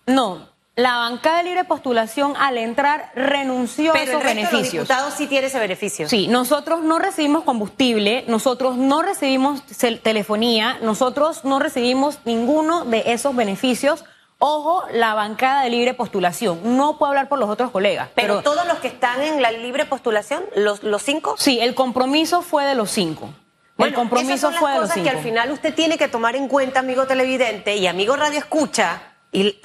No. 0.07 0.49
La 0.77 0.97
bancada 0.97 1.39
de 1.39 1.45
libre 1.45 1.65
postulación 1.65 2.35
al 2.39 2.57
entrar 2.57 3.13
renunció 3.15 3.93
a 3.93 3.99
esos 3.99 4.23
beneficios. 4.23 4.49
Pero 4.51 4.61
los 4.63 4.73
diputados 4.73 5.15
sí 5.15 5.27
tiene 5.27 5.49
ese 5.49 5.59
beneficio. 5.59 6.09
Sí, 6.09 6.29
nosotros 6.29 6.81
no 6.83 6.99
recibimos 6.99 7.45
combustible, 7.45 8.25
nosotros 8.29 8.77
no 8.77 9.03
recibimos 9.03 9.63
telefonía, 10.03 10.79
nosotros 10.81 11.45
no 11.45 11.59
recibimos 11.59 12.21
ninguno 12.25 12.85
de 12.87 13.03
esos 13.07 13.37
beneficios 13.37 14.05
Ojo, 14.43 14.85
la 14.93 15.13
bancada 15.13 15.65
de 15.65 15.71
libre 15.71 15.93
postulación. 15.93 16.77
No 16.77 16.97
puedo 16.97 17.11
hablar 17.11 17.29
por 17.29 17.39
los 17.39 17.51
otros 17.51 17.71
colegas. 17.71 18.09
Pero, 18.15 18.41
todos 18.41 18.67
los 18.67 18.79
que 18.79 18.89
están 18.89 19.21
en 19.21 19.43
la 19.43 19.53
libre 19.53 19.85
postulación, 19.85 20.43
los, 20.57 20.83
los 20.83 21.03
cinco. 21.03 21.35
Sí, 21.37 21.61
el 21.61 21.75
compromiso 21.75 22.41
fue 22.41 22.65
de 22.65 22.75
los 22.75 22.91
cinco. 22.91 23.29
el 23.77 23.93
compromiso 23.93 24.33
esas 24.33 24.41
son 24.41 24.53
las 24.53 24.61
fue 24.61 24.81
cosas 24.81 24.99
que 24.99 25.11
al 25.11 25.19
final 25.19 25.51
usted 25.51 25.75
tiene 25.75 25.99
que 25.99 26.09
tomar 26.09 26.37
en 26.37 26.49
cuenta, 26.49 26.81
amigo 26.81 27.07
televidente 27.07 27.77
y 27.77 27.87
amigo 27.87 28.17
radio 28.17 28.39
escucha, 28.39 29.03
y 29.31 29.61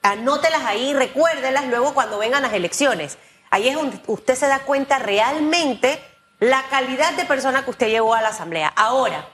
anótelas 0.00 0.64
ahí, 0.64 0.94
recuérdelas 0.94 1.66
luego 1.68 1.92
cuando 1.92 2.16
vengan 2.18 2.40
las 2.40 2.54
elecciones. 2.54 3.18
Ahí 3.50 3.68
es 3.68 3.74
donde 3.74 4.00
usted 4.06 4.36
se 4.36 4.46
da 4.46 4.60
cuenta 4.60 4.98
realmente 4.98 6.02
la 6.40 6.62
calidad 6.70 7.12
de 7.12 7.26
persona 7.26 7.62
que 7.62 7.70
usted 7.70 7.88
llevó 7.88 8.14
a 8.14 8.22
la 8.22 8.28
asamblea. 8.28 8.72
Ahora, 8.74 9.28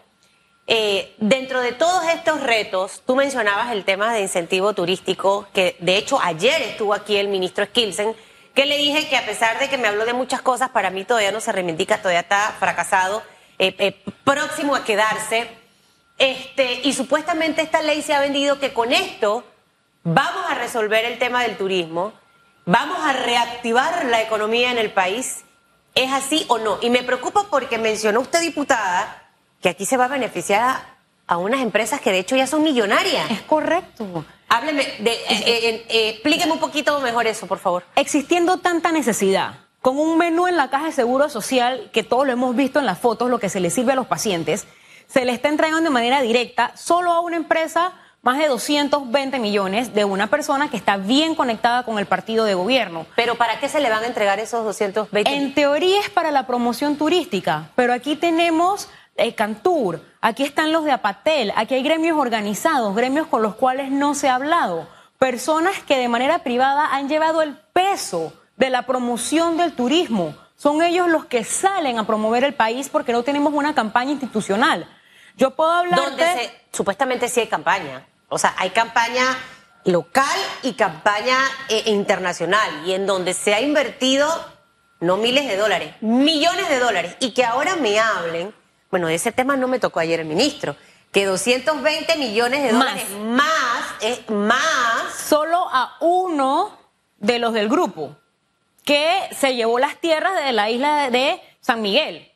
eh, 0.67 1.15
dentro 1.19 1.61
de 1.61 1.73
todos 1.73 2.05
estos 2.09 2.41
retos, 2.41 3.03
tú 3.07 3.17
mencionabas 3.17 3.71
el 3.73 3.85
tema 3.85 4.15
de 4.15 4.23
incentivo 4.23 4.73
turístico, 4.73 5.47
que 5.53 5.77
de 5.81 5.99
hecho 5.99 6.19
ayer 6.23 6.63
estuvo 6.63 6.95
aquí 6.95 7.17
el 7.17 7.29
ministro 7.29 7.67
Skilsen, 7.67 8.15
que 8.55 8.65
le 8.65 8.79
dije 8.79 9.09
que 9.09 9.17
a 9.17 9.27
pesar 9.27 9.59
de 9.59 9.69
que 9.69 9.77
me 9.77 9.89
habló 9.89 10.07
de 10.07 10.15
muchas 10.15 10.41
cosas, 10.41 10.71
para 10.71 10.91
mí 10.91 11.05
todavía 11.05 11.33
no 11.33 11.41
se 11.41 11.53
reivindica, 11.53 11.99
todavía 11.99 12.21
está 12.21 12.55
fracasado, 12.59 13.23
eh, 13.59 13.75
eh, 13.79 14.03
próximo 14.25 14.75
a 14.75 14.85
quedarse. 14.85 15.49
Este, 16.17 16.81
y 16.85 16.93
supuestamente 16.93 17.61
esta 17.61 17.83
ley 17.83 18.01
se 18.01 18.15
ha 18.15 18.21
vendido 18.21 18.59
que 18.59 18.73
con 18.73 18.93
esto 18.93 19.45
vamos 20.05 20.45
a 20.49 20.55
resolver 20.55 21.05
el 21.05 21.19
tema 21.19 21.43
del 21.43 21.57
turismo, 21.57 22.13
vamos 22.65 22.99
a 23.01 23.13
reactivar 23.13 24.07
la 24.07 24.23
economía 24.23 24.71
en 24.71 24.79
el 24.79 24.93
país. 24.93 25.45
¿Es 25.95 26.11
así 26.13 26.45
o 26.49 26.59
no? 26.59 26.79
Y 26.81 26.91
me 26.91 27.03
preocupa 27.03 27.47
porque 27.51 27.79
mencionó 27.79 28.21
usted, 28.21 28.41
diputada, 28.41 29.24
que 29.65 29.71
aquí 29.71 29.87
se 29.87 29.97
va 29.97 30.05
a 30.05 30.09
beneficiar 30.09 30.77
a, 31.27 31.39
unas 31.39 31.63
empresas 31.63 31.99
que 31.99 32.13
de 32.13 32.19
hecho 32.19 32.37
ya 32.37 32.47
son 32.47 32.63
millonarias. 32.63 33.31
Es 33.31 33.41
correcto. 33.41 34.27
Hábleme, 34.51 34.85
de, 34.99 35.11
eh, 35.11 35.27
eh, 35.31 35.87
eh, 35.89 36.09
explíqueme 36.11 36.53
un 36.53 36.59
poquito 36.59 37.01
mejor 37.01 37.27
eso, 37.27 37.47
por 37.47 37.59
favor. 37.59 37.83
Existiendo 37.97 38.59
tanta 38.59 38.93
necesidad, 38.93 39.61
con 39.81 39.99
un 39.99 40.19
menú 40.19 40.49
en 40.49 40.59
la 40.59 40.69
caja 40.69 40.85
de 40.85 40.93
seguro 40.93 41.31
social, 41.31 41.89
que 41.95 42.03
todos 42.03 42.27
lo 42.27 42.33
hemos 42.35 42.55
visto 42.55 42.79
en 42.79 42.85
las 42.85 42.99
fotos, 42.99 43.31
lo 43.31 43.39
que 43.39 43.49
se 43.49 43.59
le 43.59 43.71
sirve 43.71 43.93
a 43.93 43.95
los 43.95 44.07
pacientes, 44.07 44.67
se 45.07 45.25
le 45.25 45.33
está 45.33 45.49
entregando 45.49 45.85
de 45.85 45.89
manera 45.89 46.21
directa 46.21 46.77
solo 46.77 47.13
a 47.13 47.21
una 47.21 47.37
empresa 47.37 47.95
más 48.21 48.39
de 48.39 48.49
220 48.49 49.39
millones 49.39 49.95
de 49.95 50.05
una 50.05 50.27
persona 50.27 50.69
que 50.69 50.77
está 50.77 50.99
bien 50.99 51.35
conectada 51.35 51.85
con 51.85 51.99
el 51.99 52.05
partido 52.05 52.45
de 52.45 52.55
gobierno. 52.55 53.07
¿Pero 53.17 53.37
para 53.37 53.61
qué 53.61 53.71
se 53.71 53.81
le 53.81 53.89
van 53.89 54.03
a 54.03 54.07
entregar 54.07 54.39
esos 54.41 54.63
220? 54.65 55.31
En 55.31 55.55
teoría 55.55 56.01
es 56.01 56.11
para 56.11 56.31
la 56.31 56.47
promoción 56.47 56.97
turística, 56.97 57.71
pero 57.77 57.95
aquí 57.95 58.17
tenemos 58.17 58.89
eh, 59.17 59.35
Cantur, 59.35 60.01
aquí 60.21 60.43
están 60.43 60.73
los 60.73 60.85
de 60.85 60.93
Apatel, 60.93 61.53
aquí 61.57 61.75
hay 61.75 61.83
gremios 61.83 62.19
organizados, 62.19 62.95
gremios 62.95 63.27
con 63.29 63.43
los 63.43 63.55
cuales 63.55 63.91
no 63.91 64.15
se 64.15 64.29
ha 64.29 64.35
hablado, 64.35 64.89
personas 65.19 65.79
que 65.87 65.97
de 65.99 66.09
manera 66.09 66.41
privada 66.41 66.95
han 66.95 67.09
llevado 67.09 67.43
el 67.43 67.57
peso 67.73 68.33
de 68.57 68.71
la 68.71 68.87
promoción 68.87 69.57
del 69.57 69.73
turismo. 69.73 70.35
Son 70.57 70.83
ellos 70.83 71.09
los 71.09 71.27
que 71.27 71.45
salen 71.45 71.99
a 71.99 72.07
promover 72.07 72.45
el 72.45 72.55
país 72.55 72.89
porque 72.89 73.13
no 73.13 73.23
tenemos 73.23 73.53
una 73.53 73.75
campaña 73.75 74.13
institucional. 74.13 74.89
Yo 75.37 75.51
puedo 75.53 75.71
hablar 75.71 75.99
Donde 75.99 76.51
supuestamente 76.73 77.29
sí 77.29 77.41
hay 77.41 77.49
campaña. 77.49 78.07
O 78.29 78.39
sea, 78.39 78.55
hay 78.57 78.71
campaña 78.71 79.25
local 79.85 80.39
y 80.63 80.75
campaña 80.75 81.37
eh, 81.69 81.83
internacional. 81.87 82.87
Y 82.87 82.93
en 82.93 83.07
donde 83.07 83.35
se 83.35 83.53
ha 83.53 83.61
invertido, 83.61 84.29
no 85.01 85.17
miles 85.17 85.47
de 85.49 85.57
dólares, 85.57 85.95
millones 86.01 86.69
de 86.69 86.79
dólares. 86.79 87.17
Y 87.21 87.33
que 87.33 87.45
ahora 87.45 87.77
me 87.77 87.99
hablen 87.99 88.55
bueno, 88.95 89.09
ese 89.09 89.33
tema 89.33 89.57
no 89.57 89.67
me 89.67 89.81
tocó 89.81 89.99
ayer 89.99 90.21
el 90.21 90.27
ministro. 90.27 90.77
Que 91.11 91.25
220 91.25 92.17
millones 92.17 92.63
de 92.63 92.71
dólares 92.71 93.11
más, 93.25 93.83
es 94.01 94.31
más. 94.31 95.13
Solo 95.13 95.67
a 95.69 95.97
uno 95.99 96.79
de 97.19 97.41
los 97.41 97.53
del 97.55 97.69
grupo 97.69 98.15
que 98.85 99.19
se 99.37 99.57
llevó 99.57 99.81
las 99.81 99.97
tierras 99.97 100.45
de 100.45 100.53
la 100.53 100.71
isla 100.71 101.11
de 101.11 101.41
San 101.61 101.83
Miguel. 101.83 102.31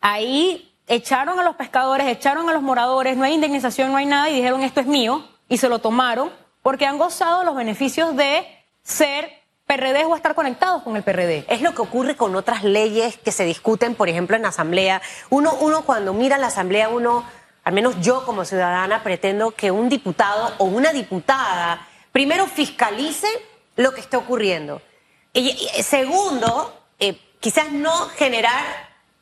Ahí 0.00 0.72
echaron 0.86 1.40
a 1.40 1.42
los 1.42 1.56
pescadores, 1.56 2.06
echaron 2.06 2.48
a 2.48 2.52
los 2.52 2.62
moradores, 2.62 3.16
no 3.16 3.24
hay 3.24 3.32
indemnización, 3.32 3.90
no 3.90 3.96
hay 3.96 4.06
nada 4.06 4.30
y 4.30 4.36
dijeron 4.36 4.62
esto 4.62 4.78
es 4.78 4.86
mío 4.86 5.28
y 5.48 5.58
se 5.58 5.68
lo 5.68 5.80
tomaron 5.80 6.30
porque 6.62 6.86
han 6.86 6.96
gozado 6.96 7.42
los 7.42 7.56
beneficios 7.56 8.14
de 8.14 8.46
ser 8.84 9.32
PRD 9.66 10.04
o 10.04 10.14
estar 10.14 10.34
conectados 10.34 10.82
con 10.82 10.96
el 10.96 11.02
PRD. 11.02 11.46
Es 11.48 11.62
lo 11.62 11.74
que 11.74 11.82
ocurre 11.82 12.16
con 12.16 12.36
otras 12.36 12.64
leyes 12.64 13.16
que 13.16 13.32
se 13.32 13.44
discuten, 13.44 13.94
por 13.94 14.08
ejemplo, 14.08 14.36
en 14.36 14.42
la 14.42 14.48
Asamblea. 14.48 15.00
Uno, 15.30 15.54
uno 15.60 15.84
cuando 15.84 16.12
mira 16.12 16.36
la 16.36 16.48
Asamblea, 16.48 16.90
uno, 16.90 17.24
al 17.64 17.72
menos 17.72 17.94
yo 18.00 18.24
como 18.26 18.44
ciudadana, 18.44 19.02
pretendo 19.02 19.52
que 19.52 19.70
un 19.70 19.88
diputado 19.88 20.52
o 20.58 20.64
una 20.64 20.92
diputada 20.92 21.86
primero 22.12 22.46
fiscalice 22.46 23.26
lo 23.76 23.92
que 23.94 24.00
está 24.00 24.18
ocurriendo. 24.18 24.82
Y, 25.32 25.52
segundo, 25.82 26.80
eh, 27.00 27.18
quizás 27.40 27.72
no 27.72 28.08
generar 28.10 28.62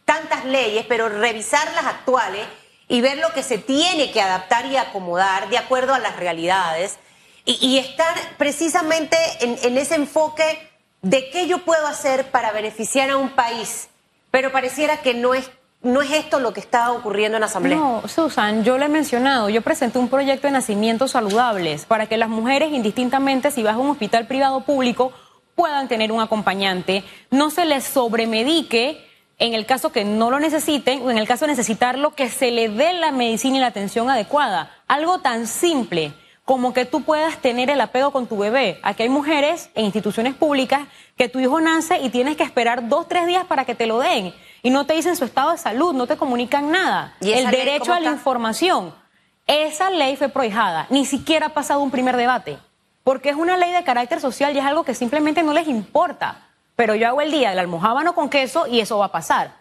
tantas 0.05 0.45
leyes, 0.45 0.85
pero 0.89 1.09
revisar 1.09 1.73
las 1.73 1.87
actuales 1.87 2.47
y 2.89 3.01
ver 3.01 3.19
lo 3.19 3.33
que 3.33 3.43
se 3.43 3.59
tiene 3.59 4.11
que 4.11 4.21
adaptar 4.21 4.67
y 4.67 4.77
acomodar 4.77 5.49
de 5.49 5.57
acuerdo 5.57 5.95
a 5.95 5.99
las 5.99 6.17
realidades 6.17 6.99
y, 7.45 7.79
estar 7.79 8.15
precisamente 8.39 9.17
en, 9.41 9.77
ese 9.77 9.97
enfoque 9.97 10.71
de 11.03 11.29
qué 11.31 11.49
yo 11.49 11.59
puedo 11.59 11.87
hacer 11.87 12.31
para 12.31 12.53
beneficiar 12.53 13.11
a 13.11 13.17
un 13.17 13.31
país. 13.31 13.89
Pero 14.31 14.53
pareciera 14.53 14.99
que 14.99 15.15
no 15.15 15.35
es 15.35 15.51
no 15.83 16.01
es 16.01 16.13
esto 16.13 16.39
lo 16.39 16.53
que 16.53 16.61
está 16.61 16.93
ocurriendo 16.93 17.37
en 17.37 17.41
la 17.41 17.47
Asamblea. 17.47 17.77
No, 17.77 18.03
Susan, 18.07 18.63
yo 18.63 18.79
le 18.79 18.85
he 18.85 18.89
mencionado, 18.89 19.49
yo 19.49 19.63
presenté 19.63 19.99
un 19.99 20.09
proyecto 20.09 20.47
de 20.47 20.53
nacimientos 20.53 21.11
saludables 21.11 21.87
para 21.87 22.07
que 22.07 22.17
las 22.17 22.29
mujeres, 22.29 22.73
indistintamente 22.73 23.51
si 23.51 23.65
vas 23.65 23.75
a 23.75 23.79
un 23.79 23.91
hospital 23.91 24.29
privado 24.29 24.59
o 24.59 24.61
público, 24.61 25.13
puedan 25.57 25.89
tener 25.89 26.13
un 26.13 26.21
acompañante, 26.21 27.03
no 27.33 27.51
se 27.51 27.65
les 27.65 27.83
sobremedique 27.83 29.05
en 29.41 29.55
el 29.55 29.67
caso 29.67 29.91
que 29.91 30.05
no 30.05 30.31
lo 30.31 30.39
necesiten 30.39 31.03
o 31.03 31.11
en 31.11 31.19
el 31.19 31.27
caso 31.27 31.47
de 31.47 31.51
necesitarlo, 31.51 32.15
que 32.15 32.31
se 32.31 32.53
le 32.53 32.69
dé 32.69 32.93
la 32.93 33.11
medicina 33.11 33.57
y 33.57 33.61
la 33.61 33.67
atención 33.67 34.09
adecuada. 34.09 34.71
Algo 34.87 35.19
tan 35.19 35.49
simple 35.49 36.13
como 36.45 36.73
que 36.73 36.85
tú 36.85 37.03
puedas 37.03 37.39
tener 37.39 37.71
el 37.71 37.81
apego 37.81 38.11
con 38.11 38.27
tu 38.27 38.37
bebé. 38.37 38.81
Aquí 38.83 39.05
hay 39.05 39.09
mujeres 39.09 39.71
en 39.75 39.85
instituciones 39.85 40.35
públicas 40.35 40.83
que 41.17 41.29
tu 41.29 41.39
hijo 41.39 41.61
nace 41.61 41.99
y 41.99 42.11
tienes 42.11 42.37
que 42.37 42.43
esperar 42.43 42.89
dos, 42.89 43.07
tres 43.09 43.27
días 43.27 43.45
para 43.47 43.65
que 43.65 43.75
te 43.75 43.87
lo 43.87 44.01
den. 44.01 44.35
Y 44.63 44.71
no 44.71 44.85
te 44.87 44.95
dicen 44.95 45.17
su 45.17 45.25
estado 45.25 45.53
de 45.53 45.59
salud, 45.59 45.95
no 45.95 46.07
te 46.07 46.17
comunican 46.17 46.71
nada. 46.71 47.15
¿Y 47.21 47.33
el 47.33 47.51
derecho 47.51 47.93
a 47.93 48.01
la 48.01 48.11
información. 48.11 48.95
Esa 49.47 49.91
ley 49.91 50.17
fue 50.17 50.29
prohijada, 50.29 50.87
ni 50.89 51.05
siquiera 51.05 51.47
ha 51.47 51.55
pasado 51.55 51.81
un 51.81 51.91
primer 51.91 52.17
debate, 52.17 52.59
porque 53.03 53.29
es 53.29 53.37
una 53.37 53.57
ley 53.57 53.73
de 53.73 53.83
carácter 53.83 54.21
social 54.21 54.55
y 54.55 54.61
es 54.61 54.65
algo 54.65 54.85
que 54.85 54.95
simplemente 54.95 55.43
no 55.43 55.53
les 55.53 55.67
importa. 55.67 56.47
Pero 56.77 56.95
yo 56.95 57.09
hago 57.09 57.21
el 57.21 57.33
día 57.33 57.51
del 57.51 57.59
almohábano 57.59 58.15
con 58.15 58.31
queso 58.31 58.67
y 58.67 58.81
eso 58.81 58.99
va 58.99 59.07
a 59.07 59.13
pasar. 59.13 59.53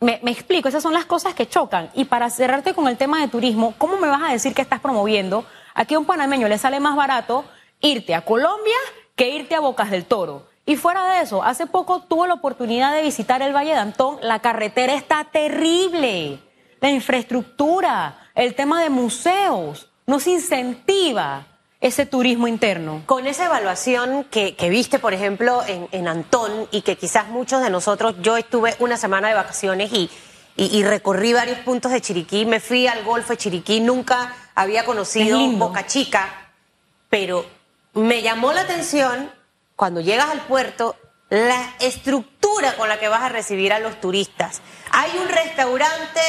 Me, 0.00 0.20
me, 0.22 0.30
explico, 0.30 0.68
esas 0.68 0.82
son 0.82 0.92
las 0.92 1.06
cosas 1.06 1.34
que 1.34 1.48
chocan. 1.48 1.90
Y 1.94 2.04
para 2.04 2.28
cerrarte 2.28 2.74
con 2.74 2.86
el 2.88 2.96
tema 2.96 3.20
de 3.20 3.28
turismo, 3.28 3.74
¿cómo 3.78 3.96
me 3.96 4.08
vas 4.08 4.22
a 4.22 4.32
decir 4.32 4.52
que 4.52 4.62
estás 4.62 4.80
promoviendo? 4.80 5.44
Aquí 5.78 5.94
a 5.94 6.00
un 6.00 6.06
panameño 6.06 6.48
le 6.48 6.58
sale 6.58 6.80
más 6.80 6.96
barato 6.96 7.44
irte 7.80 8.12
a 8.12 8.24
Colombia 8.24 8.74
que 9.14 9.30
irte 9.30 9.54
a 9.54 9.60
Bocas 9.60 9.92
del 9.92 10.06
Toro. 10.06 10.48
Y 10.66 10.74
fuera 10.74 11.04
de 11.12 11.20
eso, 11.22 11.44
hace 11.44 11.68
poco 11.68 12.02
tuve 12.02 12.26
la 12.26 12.34
oportunidad 12.34 12.92
de 12.92 13.02
visitar 13.02 13.42
el 13.42 13.54
Valle 13.54 13.70
de 13.70 13.76
Antón. 13.76 14.18
La 14.20 14.40
carretera 14.40 14.94
está 14.94 15.28
terrible. 15.30 16.40
La 16.80 16.90
infraestructura, 16.90 18.18
el 18.34 18.56
tema 18.56 18.82
de 18.82 18.90
museos, 18.90 19.88
no 20.04 20.18
se 20.18 20.30
incentiva 20.30 21.46
ese 21.80 22.06
turismo 22.06 22.48
interno. 22.48 23.02
Con 23.06 23.28
esa 23.28 23.46
evaluación 23.46 24.24
que, 24.24 24.56
viste, 24.68 24.98
por 24.98 25.14
ejemplo, 25.14 25.62
en, 25.68 26.08
Antón 26.08 26.66
y 26.72 26.82
que 26.82 26.96
quizás 26.96 27.28
muchos 27.28 27.62
de 27.62 27.70
nosotros, 27.70 28.16
yo 28.20 28.36
estuve 28.36 28.74
una 28.80 28.96
semana 28.96 29.28
de 29.28 29.34
vacaciones 29.34 29.92
y, 29.92 30.10
y, 30.56 30.82
recorrí 30.82 31.34
varios 31.34 31.60
puntos 31.60 31.92
de 31.92 32.00
Chiriquí, 32.00 32.46
me 32.46 32.58
fui 32.58 32.88
al 32.88 33.04
Golfo 33.04 33.34
de 33.34 33.36
Chiriquí, 33.36 33.78
nunca 33.78 34.34
había 34.60 34.84
conocido 34.84 35.38
Boca 35.52 35.86
Chica, 35.86 36.52
pero 37.08 37.46
me 37.94 38.22
llamó 38.22 38.52
la 38.52 38.62
atención 38.62 39.32
cuando 39.76 40.00
llegas 40.00 40.30
al 40.30 40.42
puerto 40.42 40.96
la 41.30 41.74
estructura 41.80 42.74
con 42.76 42.88
la 42.88 42.98
que 42.98 43.08
vas 43.08 43.22
a 43.22 43.28
recibir 43.28 43.72
a 43.72 43.78
los 43.78 44.00
turistas. 44.00 44.62
Hay 44.90 45.10
un 45.18 45.28
restaurante 45.28 46.20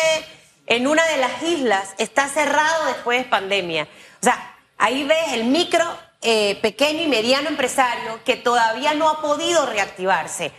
en 0.67 0.87
una 0.87 1.05
de 1.05 1.17
las 1.17 1.41
islas, 1.43 1.95
está 1.97 2.27
cerrado 2.27 2.85
después 2.87 3.23
de 3.23 3.29
pandemia. 3.29 3.87
O 4.21 4.23
sea, 4.23 4.55
Ahí 4.79 5.03
ves 5.03 5.33
el 5.33 5.43
micro, 5.43 5.83
eh, 6.21 6.57
pequeño 6.61 7.03
y 7.03 7.07
mediano 7.09 7.49
empresario 7.49 8.23
que 8.23 8.37
todavía 8.37 8.93
no 8.93 9.09
ha 9.09 9.21
podido 9.21 9.65
reactivarse. 9.65 10.53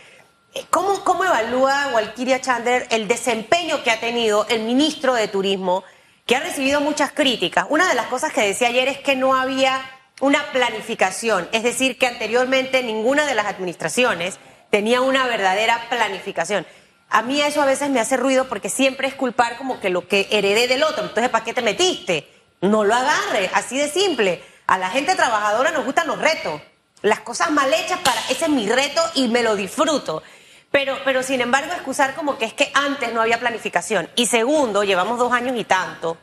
Eh, 0.53 0.63
¿Cómo, 0.69 1.03
¿Cómo 1.03 1.25
evalúa 1.25 1.89
Walkiria 1.91 2.39
Chandler 2.39 2.85
el 2.91 3.07
desempeño 3.07 3.83
que 3.83 3.89
ha 3.89 3.99
tenido 3.99 4.45
el 4.47 4.61
ministro 4.61 5.15
de 5.15 5.27
Turismo, 5.27 5.83
que 6.31 6.37
ha 6.37 6.39
recibido 6.39 6.79
muchas 6.79 7.11
críticas? 7.11 7.65
Una 7.67 7.89
de 7.89 7.93
las 7.93 8.05
cosas 8.05 8.31
que 8.31 8.39
decía 8.39 8.69
ayer 8.69 8.87
es 8.87 8.99
que 8.99 9.17
no 9.17 9.35
había 9.35 9.81
una 10.21 10.49
planificación, 10.53 11.49
es 11.51 11.61
decir, 11.61 11.97
que 11.97 12.07
anteriormente 12.07 12.83
ninguna 12.83 13.25
de 13.25 13.35
las 13.35 13.47
administraciones 13.47 14.39
tenía 14.69 15.01
una 15.01 15.27
verdadera 15.27 15.89
planificación. 15.89 16.65
A 17.09 17.21
mí 17.21 17.41
eso 17.41 17.61
a 17.61 17.65
veces 17.65 17.89
me 17.89 17.99
hace 17.99 18.15
ruido 18.15 18.47
porque 18.47 18.69
siempre 18.69 19.09
es 19.09 19.13
culpar 19.13 19.57
como 19.57 19.81
que 19.81 19.89
lo 19.89 20.07
que 20.07 20.29
heredé 20.31 20.69
del 20.69 20.83
otro. 20.83 21.03
Entonces, 21.03 21.27
¿para 21.27 21.43
qué 21.43 21.53
te 21.53 21.61
metiste? 21.61 22.31
No 22.61 22.85
lo 22.85 22.95
agarre, 22.95 23.51
así 23.53 23.77
de 23.77 23.89
simple. 23.89 24.41
A 24.67 24.77
la 24.77 24.89
gente 24.89 25.15
trabajadora 25.15 25.71
nos 25.71 25.83
gustan 25.83 26.07
los 26.07 26.17
retos. 26.17 26.61
Las 27.01 27.19
cosas 27.19 27.51
mal 27.51 27.73
hechas 27.73 27.99
para, 27.99 28.21
ese 28.29 28.45
es 28.45 28.49
mi 28.49 28.69
reto 28.69 29.01
y 29.15 29.27
me 29.27 29.43
lo 29.43 29.57
disfruto. 29.57 30.23
Pero, 30.71 30.97
pero 31.03 31.21
sin 31.21 31.41
embargo, 31.41 31.73
excusar 31.73 32.15
como 32.15 32.37
que 32.37 32.45
es 32.45 32.53
que 32.53 32.71
antes 32.73 33.13
no 33.13 33.21
había 33.21 33.39
planificación. 33.39 34.09
Y 34.15 34.27
segundo, 34.27 34.83
llevamos 34.83 35.19
dos 35.19 35.33
años 35.33 35.57
y 35.57 35.65
tanto, 35.65 36.17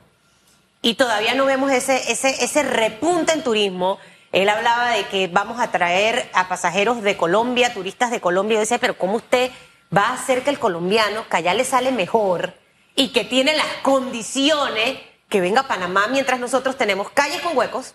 y 0.80 0.94
todavía 0.94 1.34
no 1.34 1.44
vemos 1.44 1.70
ese, 1.70 2.10
ese, 2.10 2.44
ese 2.44 2.62
repunte 2.62 3.32
en 3.32 3.42
turismo. 3.42 3.98
Él 4.32 4.48
hablaba 4.48 4.90
de 4.90 5.06
que 5.06 5.26
vamos 5.26 5.60
a 5.60 5.70
traer 5.70 6.30
a 6.34 6.48
pasajeros 6.48 7.02
de 7.02 7.16
Colombia, 7.16 7.74
turistas 7.74 8.10
de 8.10 8.20
Colombia. 8.20 8.56
Yo 8.56 8.60
decía, 8.60 8.78
pero 8.78 8.96
¿cómo 8.96 9.16
usted 9.16 9.50
va 9.94 10.08
a 10.08 10.14
hacer 10.14 10.42
que 10.44 10.50
el 10.50 10.58
colombiano, 10.58 11.28
que 11.28 11.36
allá 11.36 11.54
le 11.54 11.64
sale 11.64 11.92
mejor 11.92 12.54
y 12.94 13.08
que 13.12 13.24
tiene 13.24 13.56
las 13.56 13.66
condiciones 13.82 14.98
que 15.28 15.40
venga 15.40 15.62
a 15.62 15.68
Panamá 15.68 16.06
mientras 16.08 16.40
nosotros 16.40 16.76
tenemos 16.76 17.10
calles 17.10 17.40
con 17.40 17.56
huecos, 17.56 17.94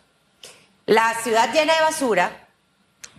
la 0.85 1.13
ciudad 1.21 1.51
llena 1.53 1.73
de 1.75 1.81
basura, 1.81 2.47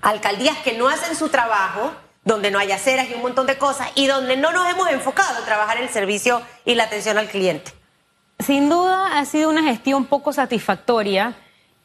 alcaldías 0.03 0.59
que 0.59 0.75
no 0.75 0.89
hacen 0.89 1.17
su 1.17 1.29
trabajo, 1.31 1.93
donde 2.25 2.51
no 2.51 2.59
hay 2.59 2.73
aceras 2.73 3.09
y 3.11 3.15
un 3.15 3.23
montón 3.23 3.47
de 3.47 3.59
cosas, 3.59 3.89
y 3.95 4.07
donde 4.07 4.37
no 4.37 4.53
nos 4.53 4.69
hemos 4.71 4.91
enfocado 4.91 5.39
en 5.39 5.45
trabajar 5.45 5.79
el 5.79 5.89
servicio 5.89 6.43
y 6.65 6.75
la 6.75 6.85
atención 6.85 7.19
al 7.19 7.29
cliente. 7.29 7.73
Sin 8.39 8.69
duda 8.69 9.19
ha 9.19 9.25
sido 9.25 9.51
una 9.51 9.63
gestión 9.63 10.07
poco 10.07 10.33
satisfactoria 10.33 11.35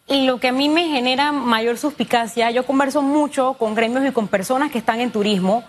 y 0.07 0.25
lo 0.25 0.39
que 0.39 0.47
a 0.47 0.51
mí 0.51 0.69
me 0.69 0.87
genera 0.87 1.31
mayor 1.31 1.77
suspicacia, 1.77 2.49
yo 2.51 2.65
converso 2.65 3.01
mucho 3.01 3.53
con 3.53 3.75
gremios 3.75 4.05
y 4.05 4.11
con 4.11 4.27
personas 4.27 4.71
que 4.71 4.79
están 4.79 5.01
en 5.01 5.11
turismo, 5.11 5.63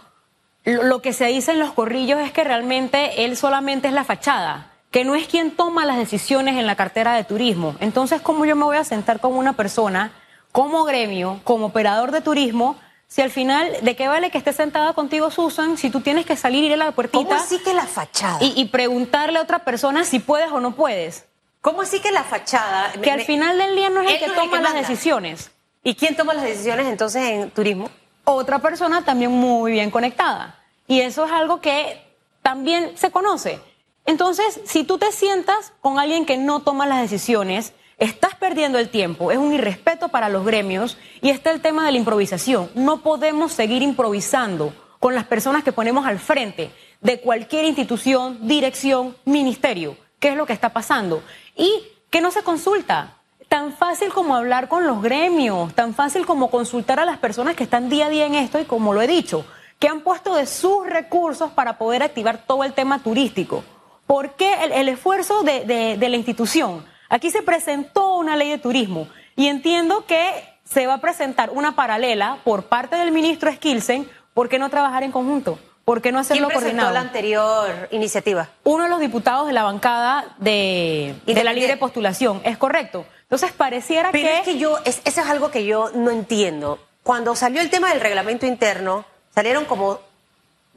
lo 0.65 1.03
que 1.03 1.13
se 1.13 1.27
dice 1.27 1.53
en 1.53 1.59
los 1.59 1.73
corrillos 1.73 2.21
es 2.21 2.33
que 2.33 2.45
realmente 2.45 3.25
él 3.25 3.37
solamente 3.37 3.89
es 3.89 3.95
la 3.95 4.05
fachada 4.05 4.71
que 4.91 5.05
no 5.05 5.15
es 5.15 5.29
quien 5.29 5.53
toma 5.53 5.85
las 5.85 5.99
decisiones 5.99 6.57
en 6.57 6.67
la 6.67 6.75
cartera 6.75 7.15
de 7.15 7.25
turismo. 7.25 7.77
Entonces, 7.81 8.21
¿cómo 8.21 8.45
yo 8.45 8.57
me 8.57 8.65
voy 8.65 8.77
a 8.77 8.85
sentar 8.85 9.21
con 9.21 9.35
una 9.35 9.53
persona, 9.53 10.13
como 10.53 10.85
gremio, 10.85 11.41
como 11.45 11.67
operador 11.67 12.11
de 12.11 12.21
turismo, 12.21 12.77
si 13.11 13.23
al 13.23 13.33
final, 13.33 13.77
¿de 13.83 13.97
qué 13.97 14.07
vale 14.07 14.31
que 14.31 14.39
esté 14.39 14.53
sentada 14.53 14.93
contigo 14.93 15.33
Susan 15.33 15.77
si 15.77 15.91
tú 15.91 16.01
tienes 16.01 16.25
que 16.25 16.37
salir 16.37 16.63
y 16.63 16.69
ir 16.69 16.75
a 16.75 16.77
la 16.77 16.93
puertita? 16.93 17.19
¿Cómo 17.19 17.35
así 17.35 17.59
que 17.59 17.75
la 17.75 17.85
fachada? 17.85 18.39
Y, 18.41 18.65
preguntarle 18.67 19.41
a 19.41 19.43
otra 19.43 19.65
persona 19.65 20.05
si 20.05 20.21
puedes 20.21 20.53
o 20.53 20.61
no 20.61 20.77
puedes. 20.77 21.25
¿Cómo 21.61 21.83
así 21.83 21.99
que 21.99 22.13
la 22.13 22.23
fachada? 22.23 22.93
Que 23.03 23.11
al 23.11 23.23
final 23.23 23.59
del 23.59 23.75
día 23.75 23.91
no 23.91 24.01
es 24.03 24.13
el 24.13 24.19
que 24.21 24.31
toma 24.31 24.61
las 24.61 24.75
decisiones. 24.75 25.51
¿Y 25.83 25.97
quién 25.97 26.17
toma 26.17 26.35
las 26.35 26.45
decisiones 26.45 26.87
entonces 26.87 27.25
en 27.25 27.51
turismo? 27.51 27.91
Otra 28.23 28.61
persona 28.61 29.05
también 29.05 29.33
muy 29.33 29.73
bien 29.73 29.91
conectada. 29.91 30.61
Y 30.87 31.01
eso 31.01 31.25
es 31.25 31.33
algo 31.33 31.61
que 31.61 32.01
también 32.43 32.97
se 32.97 33.11
conoce. 33.11 33.59
Entonces, 34.07 34.61
si 34.67 34.85
tú 34.85 34.99
te 34.99 35.11
sientas 35.11 35.73
con 35.81 35.99
alguien 35.99 36.27
que 36.27 36.37
no 36.37 36.61
toma 36.61 36.87
las 36.87 37.01
decisiones, 37.01 37.73
estás 38.01 38.35
perdiendo 38.35 38.79
el 38.79 38.89
tiempo, 38.89 39.31
es 39.31 39.39
un 39.39 39.53
irrespeto 39.53 40.09
para 40.09 40.29
los 40.29 40.45
gremios 40.45 40.99
y 41.21 41.31
está 41.31 41.51
el 41.53 41.61
tema 41.61 41.87
de 41.87 41.93
la 41.93 41.99
improvisación. 41.99 42.71
No 42.75 43.03
podemos 43.03 43.53
seguir 43.53 43.83
improvisando 43.83 44.73
con 44.99 45.15
las 45.15 45.25
personas 45.25 45.63
que 45.63 45.73
ponemos 45.73 46.07
al 46.07 46.19
frente 46.19 46.71
de 47.01 47.21
cualquier 47.21 47.67
institución, 47.67 48.39
dirección, 48.49 49.17
ministerio. 49.25 49.97
¿Qué 50.19 50.31
es 50.31 50.37
lo 50.37 50.47
que 50.47 50.53
está 50.53 50.71
pasando? 50.71 51.23
Y 51.57 51.71
que 52.11 52.21
no 52.21 52.31
se 52.31 52.43
consulta. 52.43 53.17
Tan 53.49 53.73
fácil 53.73 54.11
como 54.11 54.37
hablar 54.37 54.69
con 54.69 54.87
los 54.87 55.03
gremios, 55.03 55.75
tan 55.75 55.95
fácil 55.95 56.25
como 56.25 56.51
consultar 56.51 57.01
a 57.01 57.05
las 57.05 57.19
personas 57.19 57.57
que 57.57 57.65
están 57.65 57.89
día 57.89 58.07
a 58.07 58.11
día 58.11 58.27
en 58.27 58.35
esto 58.35 58.61
y 58.61 58.65
como 58.65 58.95
lo 58.95 59.03
he 59.03 59.07
dicho, 59.07 59.45
que 59.79 59.89
han 59.89 60.03
puesto 60.03 60.35
de 60.35 60.47
sus 60.47 60.87
recursos 60.87 61.51
para 61.51 61.77
poder 61.77 62.03
activar 62.03 62.45
todo 62.47 62.65
el 62.65 62.73
tema 62.73 63.03
turístico. 63.03 63.65
¿Por 64.07 64.33
qué 64.33 64.55
el, 64.73 64.89
esfuerzo 64.89 65.43
de, 65.43 65.97
la 65.99 66.17
institución? 66.17 66.85
Aquí 67.11 67.33
se 67.33 67.43
presentó 67.43 68.15
una 68.15 68.37
ley 68.37 68.51
de 68.51 68.59
turismo 68.59 69.09
y 69.35 69.49
entiendo 69.49 70.07
que 70.07 70.31
se 70.65 70.87
va 70.87 70.95
a 70.95 71.01
presentar 71.01 71.51
una 71.51 71.75
paralela 71.75 72.39
por 72.45 72.67
parte 72.67 72.95
del 72.95 73.11
ministro 73.11 73.53
Skilsen. 73.53 74.09
¿Por 74.33 74.49
qué 74.49 74.61
no 74.61 74.71
trabajar 74.71 75.03
en 75.03 75.11
conjunto? 75.11 75.59
¿Por 75.85 76.01
qué 76.01 76.13
no 76.13 76.21
hacerlo 76.21 76.47
¿Quién 76.47 76.61
presentó 76.61 76.93
la 76.93 77.01
anterior 77.01 77.89
iniciativa? 77.91 78.49
Uno 78.63 78.85
de 78.85 78.91
los 78.91 79.01
diputados 79.01 79.49
de 79.49 79.53
la 79.53 79.65
bancada 79.65 80.37
de, 80.39 81.17
de, 81.27 81.43
la 81.43 81.53
libre 81.53 81.77
postulación, 81.77 82.41
es 82.45 82.57
correcto. 82.57 83.05
Entonces 83.23 83.51
pareciera 83.51 84.13
Pero 84.13 84.29
que... 84.29 84.39
es 84.39 84.43
que 84.43 84.59
yo, 84.59 84.79
eso 84.85 85.01
es 85.05 85.19
algo 85.19 85.51
que 85.51 85.65
yo 85.65 85.91
no 85.93 86.13
entiendo. 86.13 86.79
Cuando 87.03 87.35
salió 87.35 87.61
el 87.61 87.71
tema 87.71 87.91
del 87.91 88.01
reglamento 88.01 88.47
interno, 88.47 89.05
salieron 89.35 89.65
como 89.65 89.99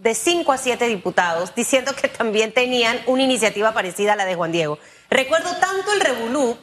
de 0.04 0.16
cinco 0.16 0.52
a 0.52 0.58
siete 0.58 0.88
diputados 0.88 1.56
diciendo 1.56 1.96
que 1.96 2.10
también 2.10 2.52
tenían 2.52 3.00
una 3.08 3.24
iniciativa 3.24 3.74
parecida 3.74 4.14
a 4.14 4.16
la 4.18 4.26
de 4.26 4.36
Juan 4.36 4.52
Diego. 4.52 4.78
Recuerdo 5.10 5.50
tanto 5.56 5.94
el 5.94 6.02
revolú 6.02 6.58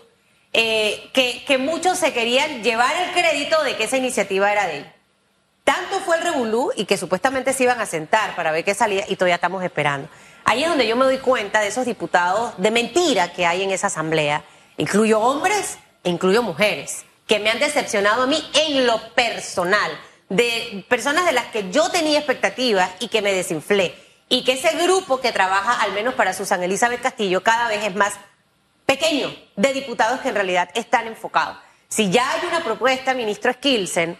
eh, 0.52 1.08
que, 1.14 1.42
que, 1.46 1.56
muchos 1.56 1.98
se 1.98 2.12
querían 2.12 2.62
llevar 2.62 2.94
el 2.96 3.12
crédito 3.12 3.62
de 3.62 3.76
que 3.76 3.84
esa 3.84 3.96
iniciativa 3.96 4.52
era 4.52 4.66
de 4.66 4.78
él. 4.78 4.92
Tanto 5.64 6.00
fue 6.00 6.18
el 6.18 6.22
revolú 6.22 6.70
y 6.76 6.84
que 6.84 6.98
supuestamente 6.98 7.54
se 7.54 7.62
iban 7.62 7.80
a 7.80 7.86
sentar 7.86 8.36
para 8.36 8.52
ver 8.52 8.62
qué 8.62 8.74
salía 8.74 9.04
y 9.08 9.16
todavía 9.16 9.36
estamos 9.36 9.64
esperando. 9.64 10.08
Ahí 10.44 10.62
es 10.62 10.68
donde 10.68 10.86
yo 10.86 10.96
me 10.96 11.04
doy 11.04 11.18
cuenta 11.18 11.60
de 11.60 11.68
esos 11.68 11.86
diputados 11.86 12.52
de 12.58 12.70
mentira 12.70 13.32
que 13.32 13.46
hay 13.46 13.62
en 13.62 13.70
esa 13.70 13.86
asamblea. 13.86 14.44
Incluyo 14.76 15.18
hombres 15.20 15.78
e 16.04 16.10
incluyo 16.10 16.42
mujeres, 16.42 17.04
que 17.26 17.38
me 17.38 17.50
han 17.50 17.60
decepcionado 17.60 18.24
a 18.24 18.26
mí 18.26 18.42
en 18.54 18.86
lo 18.86 19.00
personal 19.14 19.90
de 20.30 20.86
personas 20.88 21.26
de 21.26 21.32
las 21.32 21.46
que 21.46 21.70
yo 21.70 21.90
tenía 21.90 22.18
expectativas 22.18 22.88
y 23.00 23.08
que 23.08 23.20
me 23.20 23.34
desinflé. 23.34 23.94
Y 24.28 24.44
que 24.44 24.52
ese 24.52 24.76
grupo 24.78 25.20
que 25.20 25.32
trabaja, 25.32 25.82
al 25.82 25.92
menos 25.92 26.14
para 26.14 26.32
Susan 26.32 26.62
Elizabeth 26.62 27.02
Castillo, 27.02 27.42
cada 27.42 27.68
vez 27.68 27.84
es 27.84 27.94
más 27.96 28.14
pequeño 28.86 29.34
de 29.56 29.72
diputados 29.72 30.20
que 30.20 30.28
en 30.28 30.36
realidad 30.36 30.70
están 30.74 31.08
enfocados. 31.08 31.58
Si 31.88 32.10
ya 32.10 32.30
hay 32.30 32.46
una 32.46 32.62
propuesta, 32.62 33.12
ministro 33.12 33.52
Skilsen, 33.52 34.16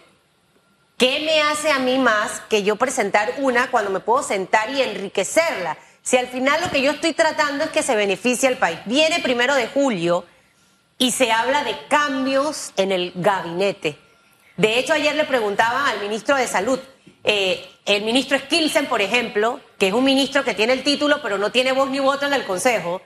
¿qué 0.97 1.21
me 1.21 1.41
hace 1.43 1.71
a 1.71 1.79
mí 1.79 1.97
más 1.97 2.41
que 2.49 2.63
yo 2.63 2.75
presentar 2.75 3.35
una 3.37 3.71
cuando 3.71 3.89
me 3.89 4.01
puedo 4.01 4.21
sentar 4.21 4.69
y 4.69 4.81
enriquecerla? 4.81 5.77
Si 6.03 6.17
al 6.17 6.27
final 6.27 6.59
lo 6.59 6.71
que 6.71 6.81
yo 6.81 6.91
estoy 6.91 7.13
tratando 7.13 7.63
es 7.63 7.69
que 7.69 7.83
se 7.83 7.95
beneficie 7.95 8.49
al 8.49 8.57
país. 8.57 8.79
Viene 8.85 9.19
primero 9.19 9.55
de 9.55 9.67
julio 9.67 10.25
y 10.97 11.11
se 11.11 11.31
habla 11.31 11.63
de 11.63 11.77
cambios 11.87 12.73
en 12.75 12.91
el 12.91 13.13
gabinete. 13.15 13.97
De 14.61 14.77
hecho, 14.77 14.93
ayer 14.93 15.15
le 15.15 15.23
preguntaban 15.23 15.87
al 15.87 16.01
ministro 16.01 16.35
de 16.35 16.45
Salud, 16.45 16.79
eh, 17.23 17.67
el 17.87 18.03
ministro 18.03 18.37
Skilsen, 18.37 18.85
por 18.85 19.01
ejemplo, 19.01 19.59
que 19.79 19.87
es 19.87 19.93
un 19.93 20.03
ministro 20.03 20.43
que 20.43 20.53
tiene 20.53 20.73
el 20.73 20.83
título, 20.83 21.19
pero 21.23 21.39
no 21.39 21.51
tiene 21.51 21.71
voz 21.71 21.89
ni 21.89 21.97
voto 21.97 22.27
en 22.27 22.33
el 22.33 22.45
Consejo, 22.45 23.01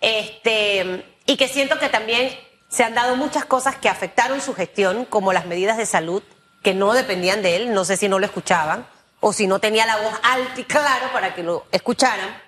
este, 0.00 1.04
y 1.24 1.36
que 1.36 1.46
siento 1.46 1.78
que 1.78 1.90
también 1.90 2.36
se 2.68 2.82
han 2.82 2.96
dado 2.96 3.14
muchas 3.14 3.44
cosas 3.44 3.76
que 3.76 3.88
afectaron 3.88 4.40
su 4.40 4.52
gestión, 4.52 5.04
como 5.04 5.32
las 5.32 5.46
medidas 5.46 5.76
de 5.76 5.86
salud, 5.86 6.24
que 6.64 6.74
no 6.74 6.92
dependían 6.92 7.40
de 7.40 7.54
él, 7.54 7.72
no 7.72 7.84
sé 7.84 7.96
si 7.96 8.08
no 8.08 8.18
lo 8.18 8.26
escuchaban, 8.26 8.84
o 9.20 9.32
si 9.32 9.46
no 9.46 9.60
tenía 9.60 9.86
la 9.86 9.98
voz 9.98 10.14
alta 10.24 10.60
y 10.60 10.64
claro 10.64 11.12
para 11.12 11.36
que 11.36 11.44
lo 11.44 11.66
escucharan. 11.70 12.42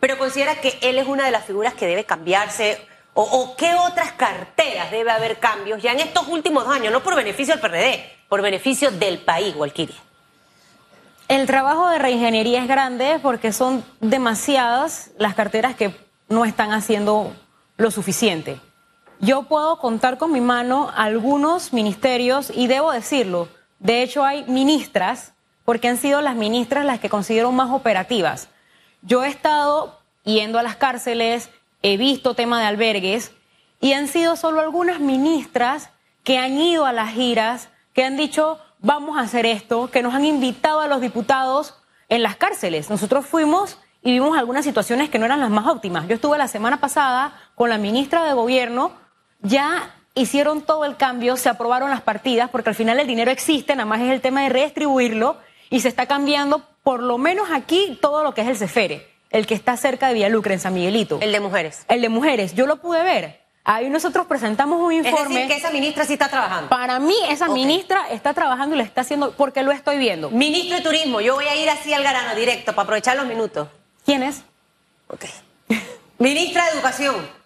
pero 0.00 0.16
considera 0.16 0.58
que 0.62 0.78
él 0.80 0.96
es 0.98 1.06
una 1.06 1.26
de 1.26 1.32
las 1.32 1.44
figuras 1.44 1.74
que 1.74 1.86
debe 1.86 2.04
cambiarse. 2.04 2.80
O, 3.14 3.54
qué 3.56 3.74
otras 3.74 4.12
carteras 4.12 4.90
debe 4.90 5.10
haber 5.10 5.38
cambios 5.38 5.82
ya 5.82 5.92
en 5.92 6.00
estos 6.00 6.26
últimos 6.28 6.66
años, 6.66 6.92
no 6.92 7.02
por 7.02 7.14
beneficio 7.14 7.54
del 7.54 7.60
PRD, 7.60 8.04
por 8.28 8.40
beneficio 8.40 8.90
del 8.90 9.18
país, 9.18 9.54
Walkiria. 9.54 9.96
El 11.28 11.46
trabajo 11.46 11.88
de 11.88 11.98
reingeniería 11.98 12.62
es 12.62 12.68
grande 12.68 13.18
porque 13.22 13.52
son 13.52 13.84
demasiadas 14.00 15.10
las 15.18 15.34
carteras 15.34 15.76
que 15.76 15.94
no 16.28 16.44
están 16.46 16.72
haciendo 16.72 17.32
lo 17.76 17.90
suficiente. 17.90 18.60
Yo 19.20 19.44
puedo 19.44 19.78
contar 19.78 20.18
con 20.18 20.32
mi 20.32 20.40
mano 20.40 20.90
algunos 20.94 21.72
ministerios 21.72 22.50
y 22.54 22.66
debo 22.66 22.92
decirlo, 22.92 23.48
de 23.78 24.02
hecho 24.02 24.24
hay 24.24 24.44
ministras, 24.44 25.32
porque 25.64 25.88
han 25.88 25.96
sido 25.96 26.20
las 26.22 26.34
ministras 26.34 26.84
las 26.84 26.98
que 26.98 27.08
considero 27.08 27.52
más 27.52 27.70
operativas. 27.70 28.48
Yo 29.02 29.24
he 29.24 29.28
estado 29.28 30.00
yendo 30.24 30.58
a 30.58 30.62
las 30.62 30.76
cárceles, 30.76 31.50
he 31.82 31.96
visto 31.96 32.34
tema 32.34 32.60
de 32.60 32.66
albergues 32.66 33.32
y 33.80 33.92
han 33.92 34.08
sido 34.08 34.36
solo 34.36 34.60
algunas 34.60 35.00
ministras 35.00 35.90
que 36.24 36.38
han 36.38 36.56
ido 36.56 36.86
a 36.86 36.92
las 36.92 37.12
giras, 37.12 37.68
que 37.92 38.04
han 38.04 38.16
dicho, 38.16 38.58
vamos 38.78 39.18
a 39.18 39.22
hacer 39.22 39.44
esto, 39.46 39.90
que 39.90 40.02
nos 40.02 40.14
han 40.14 40.24
invitado 40.24 40.80
a 40.80 40.86
los 40.86 41.00
diputados 41.00 41.74
en 42.08 42.22
las 42.22 42.36
cárceles. 42.36 42.90
Nosotros 42.90 43.26
fuimos 43.26 43.78
y 44.02 44.12
vimos 44.12 44.36
algunas 44.36 44.64
situaciones 44.64 45.10
que 45.10 45.18
no 45.18 45.26
eran 45.26 45.40
las 45.40 45.50
más 45.50 45.66
óptimas. 45.66 46.06
Yo 46.08 46.14
estuve 46.14 46.38
la 46.38 46.48
semana 46.48 46.80
pasada 46.80 47.32
con 47.54 47.70
la 47.70 47.78
ministra 47.78 48.24
de 48.24 48.32
Gobierno, 48.34 48.92
ya 49.40 49.94
hicieron 50.14 50.62
todo 50.62 50.84
el 50.84 50.96
cambio, 50.96 51.36
se 51.36 51.48
aprobaron 51.48 51.90
las 51.90 52.02
partidas, 52.02 52.50
porque 52.50 52.70
al 52.70 52.74
final 52.74 53.00
el 53.00 53.06
dinero 53.06 53.30
existe, 53.30 53.74
nada 53.74 53.86
más 53.86 54.00
es 54.00 54.10
el 54.10 54.20
tema 54.20 54.42
de 54.42 54.50
redistribuirlo 54.50 55.36
y 55.70 55.80
se 55.80 55.88
está 55.88 56.06
cambiando, 56.06 56.62
por 56.82 57.02
lo 57.02 57.18
menos 57.18 57.48
aquí, 57.50 57.98
todo 58.00 58.22
lo 58.22 58.34
que 58.34 58.42
es 58.42 58.48
el 58.48 58.56
CEFERE, 58.56 59.11
el 59.32 59.46
que 59.46 59.54
está 59.54 59.76
cerca 59.76 60.08
de 60.08 60.14
Villalucre, 60.14 60.54
en 60.54 60.60
San 60.60 60.74
Miguelito. 60.74 61.18
El 61.20 61.32
de 61.32 61.40
mujeres. 61.40 61.84
El 61.88 62.00
de 62.02 62.08
mujeres, 62.08 62.54
yo 62.54 62.66
lo 62.66 62.76
pude 62.76 63.02
ver. 63.02 63.42
Ahí 63.64 63.88
nosotros 63.90 64.26
presentamos 64.26 64.80
un 64.80 64.92
informe. 64.92 65.22
Es 65.22 65.28
decir, 65.28 65.48
que 65.48 65.56
esa 65.56 65.70
ministra 65.70 66.04
sí 66.04 66.14
está 66.14 66.28
trabajando. 66.28 66.68
Para 66.68 66.98
mí, 66.98 67.14
esa 67.28 67.48
ministra 67.48 68.08
está 68.10 68.34
trabajando 68.34 68.74
y 68.74 68.78
lo 68.78 68.84
está 68.84 69.02
haciendo 69.02 69.32
porque 69.32 69.62
lo 69.62 69.70
estoy 69.70 69.98
viendo. 69.98 70.30
Ministro 70.30 70.76
de 70.76 70.82
Turismo, 70.82 71.20
yo 71.20 71.34
voy 71.34 71.46
a 71.46 71.54
ir 71.54 71.70
así 71.70 71.94
al 71.94 72.02
grano 72.02 72.34
directo 72.34 72.72
para 72.74 72.84
aprovechar 72.84 73.16
los 73.16 73.26
minutos. 73.26 73.68
¿Quién 74.04 74.24
es? 74.24 74.42
Ok. 75.08 75.24
ministra 76.18 76.64
de 76.66 76.72
Educación. 76.72 77.42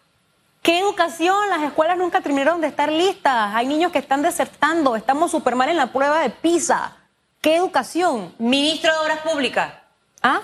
¿Qué 0.62 0.80
educación? 0.80 1.48
Las 1.48 1.62
escuelas 1.62 1.96
nunca 1.96 2.22
terminaron 2.22 2.60
de 2.60 2.66
estar 2.66 2.90
listas. 2.90 3.54
Hay 3.54 3.66
niños 3.66 3.92
que 3.92 4.00
están 4.00 4.22
desertando. 4.22 4.96
Estamos 4.96 5.30
súper 5.30 5.54
mal 5.54 5.68
en 5.68 5.76
la 5.76 5.92
prueba 5.92 6.20
de 6.20 6.30
PISA. 6.30 6.96
¿Qué 7.40 7.54
educación? 7.54 8.34
Ministro 8.38 8.92
de 8.92 8.98
Obras 8.98 9.18
Públicas. 9.20 9.74
¿Ah? 10.22 10.40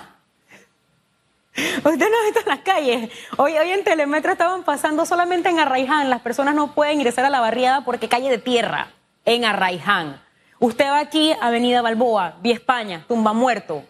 Usted 1.83 2.09
no 2.09 2.19
ha 2.19 2.23
visto 2.23 2.39
en 2.39 2.47
las 2.47 2.59
calles. 2.59 3.11
Hoy, 3.37 3.57
hoy 3.57 3.71
en 3.71 3.83
Telemetro 3.83 4.31
estaban 4.31 4.63
pasando 4.63 5.05
solamente 5.05 5.49
en 5.49 5.59
Arraiján. 5.59 6.09
Las 6.09 6.21
personas 6.21 6.55
no 6.55 6.73
pueden 6.73 6.95
ingresar 6.95 7.25
a 7.25 7.29
la 7.29 7.39
barriada 7.39 7.85
porque 7.85 8.09
calle 8.09 8.29
de 8.29 8.39
tierra 8.39 8.91
en 9.25 9.45
Arraiján. 9.45 10.21
Usted 10.59 10.85
va 10.85 10.99
aquí, 10.99 11.33
Avenida 11.41 11.81
Balboa, 11.81 12.37
Vía 12.41 12.55
España, 12.55 13.05
Tumba 13.07 13.33
Muerto. 13.33 13.83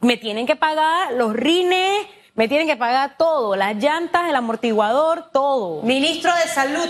Me 0.00 0.16
tienen 0.16 0.46
que 0.46 0.56
pagar 0.56 1.12
los 1.12 1.34
rines, 1.34 2.06
me 2.34 2.48
tienen 2.48 2.66
que 2.66 2.76
pagar 2.76 3.16
todo, 3.16 3.54
las 3.54 3.76
llantas, 3.76 4.28
el 4.28 4.34
amortiguador, 4.34 5.30
todo. 5.32 5.82
Ministro 5.82 6.34
de 6.34 6.48
Salud. 6.48 6.88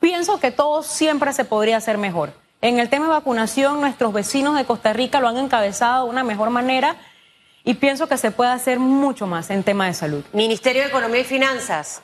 Pienso 0.00 0.40
que 0.40 0.50
todo 0.50 0.82
siempre 0.82 1.32
se 1.32 1.44
podría 1.44 1.76
hacer 1.76 1.96
mejor. 1.96 2.32
En 2.64 2.78
el 2.78 2.88
tema 2.88 3.04
de 3.04 3.10
vacunación, 3.10 3.78
nuestros 3.78 4.14
vecinos 4.14 4.56
de 4.56 4.64
Costa 4.64 4.94
Rica 4.94 5.20
lo 5.20 5.28
han 5.28 5.36
encabezado 5.36 6.04
de 6.04 6.10
una 6.10 6.24
mejor 6.24 6.48
manera 6.48 6.96
y 7.62 7.74
pienso 7.74 8.08
que 8.08 8.16
se 8.16 8.30
puede 8.30 8.52
hacer 8.52 8.78
mucho 8.78 9.26
más 9.26 9.50
en 9.50 9.62
tema 9.62 9.84
de 9.84 9.92
salud. 9.92 10.24
Ministerio 10.32 10.80
de 10.80 10.88
Economía 10.88 11.20
y 11.20 11.24
Finanzas. 11.24 12.00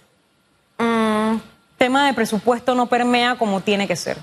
Mm, 0.76 1.36
tema 1.78 2.04
de 2.04 2.12
presupuesto 2.12 2.74
no 2.74 2.88
permea 2.88 3.36
como 3.36 3.62
tiene 3.62 3.88
que 3.88 3.96
ser. 3.96 4.18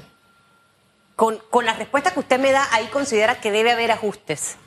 Con, 1.15 1.39
con 1.49 1.65
la 1.65 1.73
respuesta 1.73 2.11
que 2.11 2.19
usted 2.19 2.39
me 2.39 2.51
da, 2.51 2.67
ahí 2.71 2.85
considera 2.85 3.41
que 3.41 3.49
debe 3.49 3.71
haber 3.71 3.89
ajustes. 3.89 4.57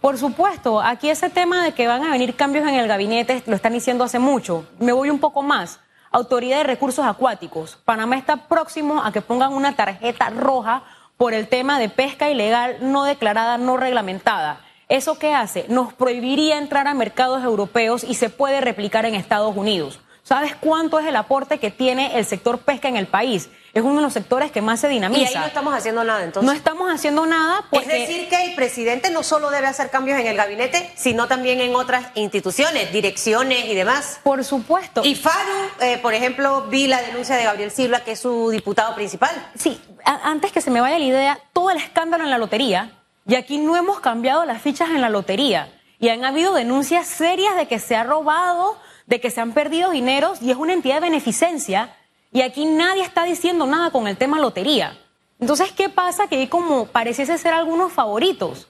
Por 0.00 0.16
supuesto, 0.16 0.80
aquí 0.80 1.10
ese 1.10 1.28
tema 1.28 1.62
de 1.62 1.72
que 1.72 1.88
van 1.88 2.04
a 2.04 2.10
venir 2.10 2.36
cambios 2.36 2.66
en 2.66 2.76
el 2.76 2.88
gabinete, 2.88 3.42
lo 3.44 3.54
están 3.54 3.74
diciendo 3.74 4.02
hace 4.04 4.18
mucho. 4.18 4.66
Me 4.78 4.92
voy 4.92 5.10
un 5.10 5.18
poco 5.18 5.42
más. 5.42 5.78
Autoridad 6.10 6.56
de 6.56 6.64
Recursos 6.64 7.04
Acuáticos. 7.04 7.78
Panamá 7.84 8.16
está 8.16 8.48
próximo 8.48 9.02
a 9.02 9.12
que 9.12 9.20
pongan 9.20 9.52
una 9.52 9.76
tarjeta 9.76 10.30
roja 10.30 10.84
por 11.22 11.34
el 11.34 11.46
tema 11.46 11.78
de 11.78 11.88
pesca 11.88 12.30
ilegal 12.30 12.78
no 12.80 13.04
declarada, 13.04 13.56
no 13.56 13.76
reglamentada. 13.76 14.58
¿Eso 14.88 15.20
qué 15.20 15.34
hace? 15.34 15.66
Nos 15.68 15.92
prohibiría 15.92 16.58
entrar 16.58 16.88
a 16.88 16.94
mercados 16.94 17.44
europeos 17.44 18.02
y 18.02 18.14
se 18.14 18.28
puede 18.28 18.60
replicar 18.60 19.06
en 19.06 19.14
Estados 19.14 19.56
Unidos. 19.56 20.00
¿Sabes 20.24 20.56
cuánto 20.56 20.98
es 20.98 21.06
el 21.06 21.14
aporte 21.14 21.58
que 21.58 21.70
tiene 21.70 22.18
el 22.18 22.24
sector 22.24 22.58
pesca 22.58 22.88
en 22.88 22.96
el 22.96 23.06
país? 23.06 23.50
Es 23.74 23.82
uno 23.82 23.96
de 23.96 24.02
los 24.02 24.12
sectores 24.12 24.52
que 24.52 24.60
más 24.60 24.80
se 24.80 24.88
dinamiza. 24.88 25.22
Y 25.22 25.26
ahí 25.26 25.34
no 25.34 25.46
estamos 25.46 25.74
haciendo 25.74 26.04
nada, 26.04 26.22
entonces. 26.24 26.46
No 26.46 26.52
estamos 26.52 26.92
haciendo 26.92 27.24
nada 27.24 27.64
porque... 27.70 28.02
Es 28.02 28.08
decir, 28.08 28.28
que 28.28 28.44
el 28.44 28.54
presidente 28.54 29.10
no 29.10 29.22
solo 29.22 29.50
debe 29.50 29.66
hacer 29.66 29.88
cambios 29.88 30.20
en 30.20 30.26
el 30.26 30.36
gabinete, 30.36 30.92
sino 30.94 31.26
también 31.26 31.60
en 31.60 31.74
otras 31.74 32.08
instituciones, 32.14 32.92
direcciones 32.92 33.64
y 33.64 33.74
demás. 33.74 34.20
Por 34.22 34.44
supuesto. 34.44 35.02
Y 35.04 35.14
Faru, 35.14 35.70
eh, 35.80 35.98
por 36.02 36.12
ejemplo, 36.12 36.66
vi 36.68 36.86
la 36.86 37.00
denuncia 37.00 37.36
de 37.36 37.44
Gabriel 37.44 37.70
Silva, 37.70 38.00
que 38.00 38.12
es 38.12 38.20
su 38.20 38.50
diputado 38.50 38.94
principal. 38.94 39.30
Sí, 39.56 39.80
antes 40.04 40.52
que 40.52 40.60
se 40.60 40.70
me 40.70 40.82
vaya 40.82 40.98
la 40.98 41.04
idea, 41.04 41.38
todo 41.54 41.70
el 41.70 41.78
escándalo 41.78 42.24
en 42.24 42.30
la 42.30 42.38
lotería, 42.38 42.92
y 43.26 43.36
aquí 43.36 43.56
no 43.56 43.76
hemos 43.76 44.00
cambiado 44.00 44.44
las 44.44 44.60
fichas 44.60 44.90
en 44.90 45.00
la 45.00 45.08
lotería, 45.08 45.72
y 45.98 46.10
han 46.10 46.24
habido 46.24 46.52
denuncias 46.52 47.06
serias 47.06 47.56
de 47.56 47.68
que 47.68 47.78
se 47.78 47.96
ha 47.96 48.04
robado 48.04 48.76
de 49.06 49.20
que 49.20 49.30
se 49.30 49.40
han 49.40 49.52
perdido 49.52 49.90
dineros 49.90 50.40
y 50.42 50.50
es 50.50 50.56
una 50.56 50.72
entidad 50.72 50.96
de 50.96 51.00
beneficencia 51.02 51.94
y 52.32 52.42
aquí 52.42 52.64
nadie 52.64 53.02
está 53.02 53.24
diciendo 53.24 53.66
nada 53.66 53.90
con 53.90 54.08
el 54.08 54.16
tema 54.16 54.38
lotería. 54.38 54.98
Entonces, 55.38 55.72
¿qué 55.72 55.88
pasa? 55.88 56.28
Que 56.28 56.48
como 56.48 56.86
pareciese 56.86 57.36
ser 57.36 57.52
algunos 57.52 57.92
favoritos, 57.92 58.68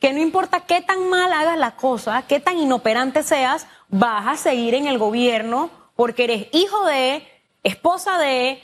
que 0.00 0.12
no 0.12 0.20
importa 0.20 0.60
qué 0.60 0.80
tan 0.80 1.08
mal 1.08 1.32
hagas 1.32 1.58
la 1.58 1.76
cosa, 1.76 2.22
qué 2.26 2.40
tan 2.40 2.58
inoperante 2.58 3.22
seas, 3.22 3.66
vas 3.88 4.26
a 4.26 4.36
seguir 4.36 4.74
en 4.74 4.86
el 4.86 4.98
gobierno 4.98 5.70
porque 5.94 6.24
eres 6.24 6.46
hijo 6.52 6.84
de, 6.86 7.26
esposa 7.62 8.18
de, 8.18 8.62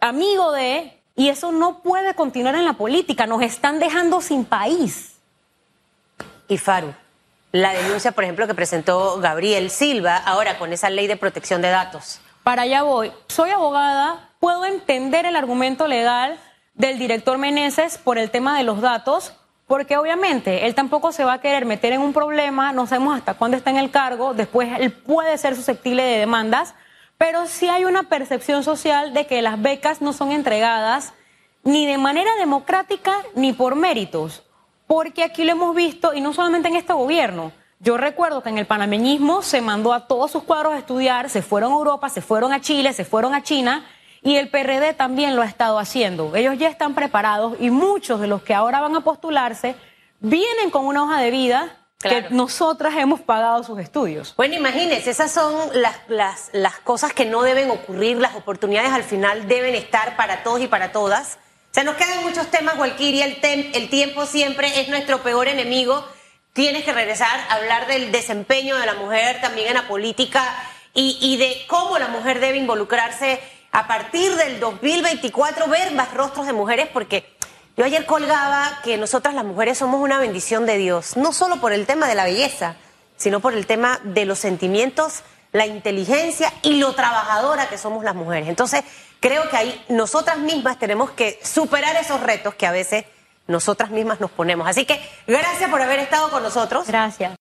amigo 0.00 0.52
de, 0.52 0.98
y 1.16 1.28
eso 1.28 1.52
no 1.52 1.80
puede 1.82 2.14
continuar 2.14 2.56
en 2.56 2.64
la 2.64 2.74
política. 2.74 3.26
Nos 3.26 3.42
están 3.42 3.78
dejando 3.78 4.20
sin 4.20 4.44
país. 4.44 5.14
Y 6.48 6.58
Faru, 6.58 6.92
la 7.52 7.72
denuncia, 7.72 8.12
por 8.12 8.24
ejemplo, 8.24 8.46
que 8.46 8.54
presentó 8.54 9.20
Gabriel 9.20 9.70
Silva 9.70 10.16
ahora 10.16 10.58
con 10.58 10.72
esa 10.72 10.90
ley 10.90 11.06
de 11.06 11.16
protección 11.16 11.62
de 11.62 11.68
datos. 11.68 12.20
Para 12.44 12.62
allá 12.62 12.82
voy. 12.82 13.10
Soy 13.26 13.50
abogada, 13.50 14.30
puedo 14.38 14.64
entender 14.64 15.26
el 15.26 15.34
argumento 15.34 15.88
legal 15.88 16.38
del 16.74 16.98
director 16.98 17.38
Meneses 17.38 17.98
por 17.98 18.18
el 18.18 18.30
tema 18.30 18.56
de 18.56 18.62
los 18.62 18.80
datos, 18.80 19.32
porque 19.66 19.96
obviamente 19.96 20.66
él 20.66 20.76
tampoco 20.76 21.10
se 21.10 21.24
va 21.24 21.34
a 21.34 21.40
querer 21.40 21.64
meter 21.64 21.92
en 21.92 22.00
un 22.02 22.12
problema, 22.12 22.72
no 22.72 22.86
sabemos 22.86 23.16
hasta 23.16 23.34
cuándo 23.34 23.56
está 23.56 23.70
en 23.70 23.78
el 23.78 23.90
cargo, 23.90 24.34
después 24.34 24.68
él 24.78 24.92
puede 24.92 25.36
ser 25.38 25.56
susceptible 25.56 26.04
de 26.04 26.18
demandas, 26.18 26.74
pero 27.18 27.46
sí 27.46 27.68
hay 27.68 27.84
una 27.84 28.04
percepción 28.04 28.62
social 28.62 29.12
de 29.14 29.26
que 29.26 29.42
las 29.42 29.60
becas 29.60 30.00
no 30.00 30.12
son 30.12 30.30
entregadas 30.30 31.14
ni 31.64 31.86
de 31.86 31.98
manera 31.98 32.30
democrática 32.38 33.12
ni 33.34 33.52
por 33.52 33.74
méritos 33.74 34.44
porque 34.86 35.24
aquí 35.24 35.44
lo 35.44 35.52
hemos 35.52 35.74
visto, 35.74 36.14
y 36.14 36.20
no 36.20 36.32
solamente 36.32 36.68
en 36.68 36.76
este 36.76 36.92
gobierno. 36.92 37.52
Yo 37.80 37.96
recuerdo 37.96 38.42
que 38.42 38.48
en 38.48 38.58
el 38.58 38.66
panameñismo 38.66 39.42
se 39.42 39.60
mandó 39.60 39.92
a 39.92 40.06
todos 40.06 40.30
sus 40.30 40.42
cuadros 40.44 40.74
a 40.74 40.78
estudiar, 40.78 41.28
se 41.28 41.42
fueron 41.42 41.72
a 41.72 41.76
Europa, 41.76 42.08
se 42.08 42.22
fueron 42.22 42.52
a 42.52 42.60
Chile, 42.60 42.92
se 42.92 43.04
fueron 43.04 43.34
a 43.34 43.42
China, 43.42 43.84
y 44.22 44.36
el 44.36 44.48
PRD 44.48 44.94
también 44.94 45.36
lo 45.36 45.42
ha 45.42 45.46
estado 45.46 45.78
haciendo. 45.78 46.34
Ellos 46.34 46.56
ya 46.58 46.68
están 46.68 46.94
preparados 46.94 47.56
y 47.60 47.70
muchos 47.70 48.20
de 48.20 48.26
los 48.26 48.42
que 48.42 48.54
ahora 48.54 48.80
van 48.80 48.96
a 48.96 49.02
postularse 49.02 49.76
vienen 50.20 50.70
con 50.70 50.86
una 50.86 51.04
hoja 51.04 51.20
de 51.20 51.30
vida 51.30 51.76
que 52.00 52.26
nosotras 52.30 52.94
hemos 52.96 53.20
pagado 53.20 53.62
sus 53.64 53.78
estudios. 53.78 54.34
Bueno, 54.36 54.54
imagínense, 54.54 55.10
esas 55.10 55.30
son 55.30 55.54
las, 55.74 55.96
las, 56.08 56.50
las 56.52 56.78
cosas 56.80 57.12
que 57.12 57.24
no 57.24 57.42
deben 57.42 57.70
ocurrir, 57.70 58.18
las 58.18 58.34
oportunidades 58.34 58.92
al 58.92 59.04
final 59.04 59.48
deben 59.48 59.74
estar 59.74 60.16
para 60.16 60.42
todos 60.42 60.60
y 60.60 60.66
para 60.66 60.92
todas. 60.92 61.38
Se 61.70 61.82
nos 61.82 61.96
quedan 61.96 62.22
muchos 62.22 62.46
temas, 62.48 62.78
Walkiria, 62.78 63.24
el, 63.26 63.38
el 63.74 63.88
tiempo 63.90 64.26
siempre 64.26 64.80
es 64.80 64.88
nuestro 64.88 65.22
peor 65.22 65.48
enemigo. 65.48 66.04
Tienes 66.54 66.84
que 66.84 66.92
regresar 66.92 67.36
a 67.48 67.54
hablar 67.56 67.88
del 67.88 68.12
desempeño 68.12 68.76
de 68.76 68.86
la 68.86 68.94
mujer 68.94 69.40
también 69.40 69.66
en 69.66 69.74
la 69.74 69.88
política 69.88 70.54
y, 70.94 71.36
de 71.36 71.66
cómo 71.66 71.98
la 71.98 72.06
mujer 72.06 72.38
debe 72.38 72.58
involucrarse 72.58 73.40
a 73.72 73.88
partir 73.88 74.36
del 74.36 74.60
2024, 74.60 75.66
ver 75.66 75.90
más 75.94 76.14
rostros 76.14 76.46
de 76.46 76.52
mujeres, 76.52 76.88
porque 76.92 77.28
yo 77.76 77.84
ayer 77.84 78.06
colgaba 78.06 78.78
que 78.84 78.96
nosotras 78.96 79.34
las 79.34 79.44
mujeres 79.44 79.78
somos 79.78 80.00
una 80.00 80.18
bendición 80.18 80.64
de 80.64 80.78
Dios, 80.78 81.16
no 81.16 81.32
solo 81.32 81.60
por 81.60 81.72
el 81.72 81.86
tema 81.86 82.06
de 82.06 82.14
la 82.14 82.22
belleza, 82.22 82.76
sino 83.16 83.40
por 83.40 83.54
el 83.54 83.66
tema 83.66 83.98
de 84.04 84.24
los 84.24 84.38
sentimientos, 84.38 85.24
la 85.50 85.66
inteligencia 85.66 86.52
y 86.62 86.74
lo 86.74 86.94
trabajadora 86.94 87.68
que 87.68 87.78
somos 87.78 88.04
las 88.04 88.14
mujeres. 88.14 88.48
Entonces, 88.48 88.84
creo 89.18 89.50
que 89.50 89.56
ahí 89.56 89.84
nosotras 89.88 90.38
mismas 90.38 90.78
tenemos 90.78 91.10
que 91.10 91.40
superar 91.42 91.96
esos 91.96 92.20
retos 92.20 92.54
que 92.54 92.68
a 92.68 92.70
veces 92.70 93.06
nosotras 93.46 93.90
mismas 93.90 94.20
nos 94.20 94.30
ponemos. 94.30 94.66
Así 94.66 94.84
que 94.84 95.00
gracias 95.26 95.70
por 95.70 95.80
haber 95.82 95.98
estado 95.98 96.30
con 96.30 96.42
nosotros. 96.42 96.86
Gracias. 96.86 97.32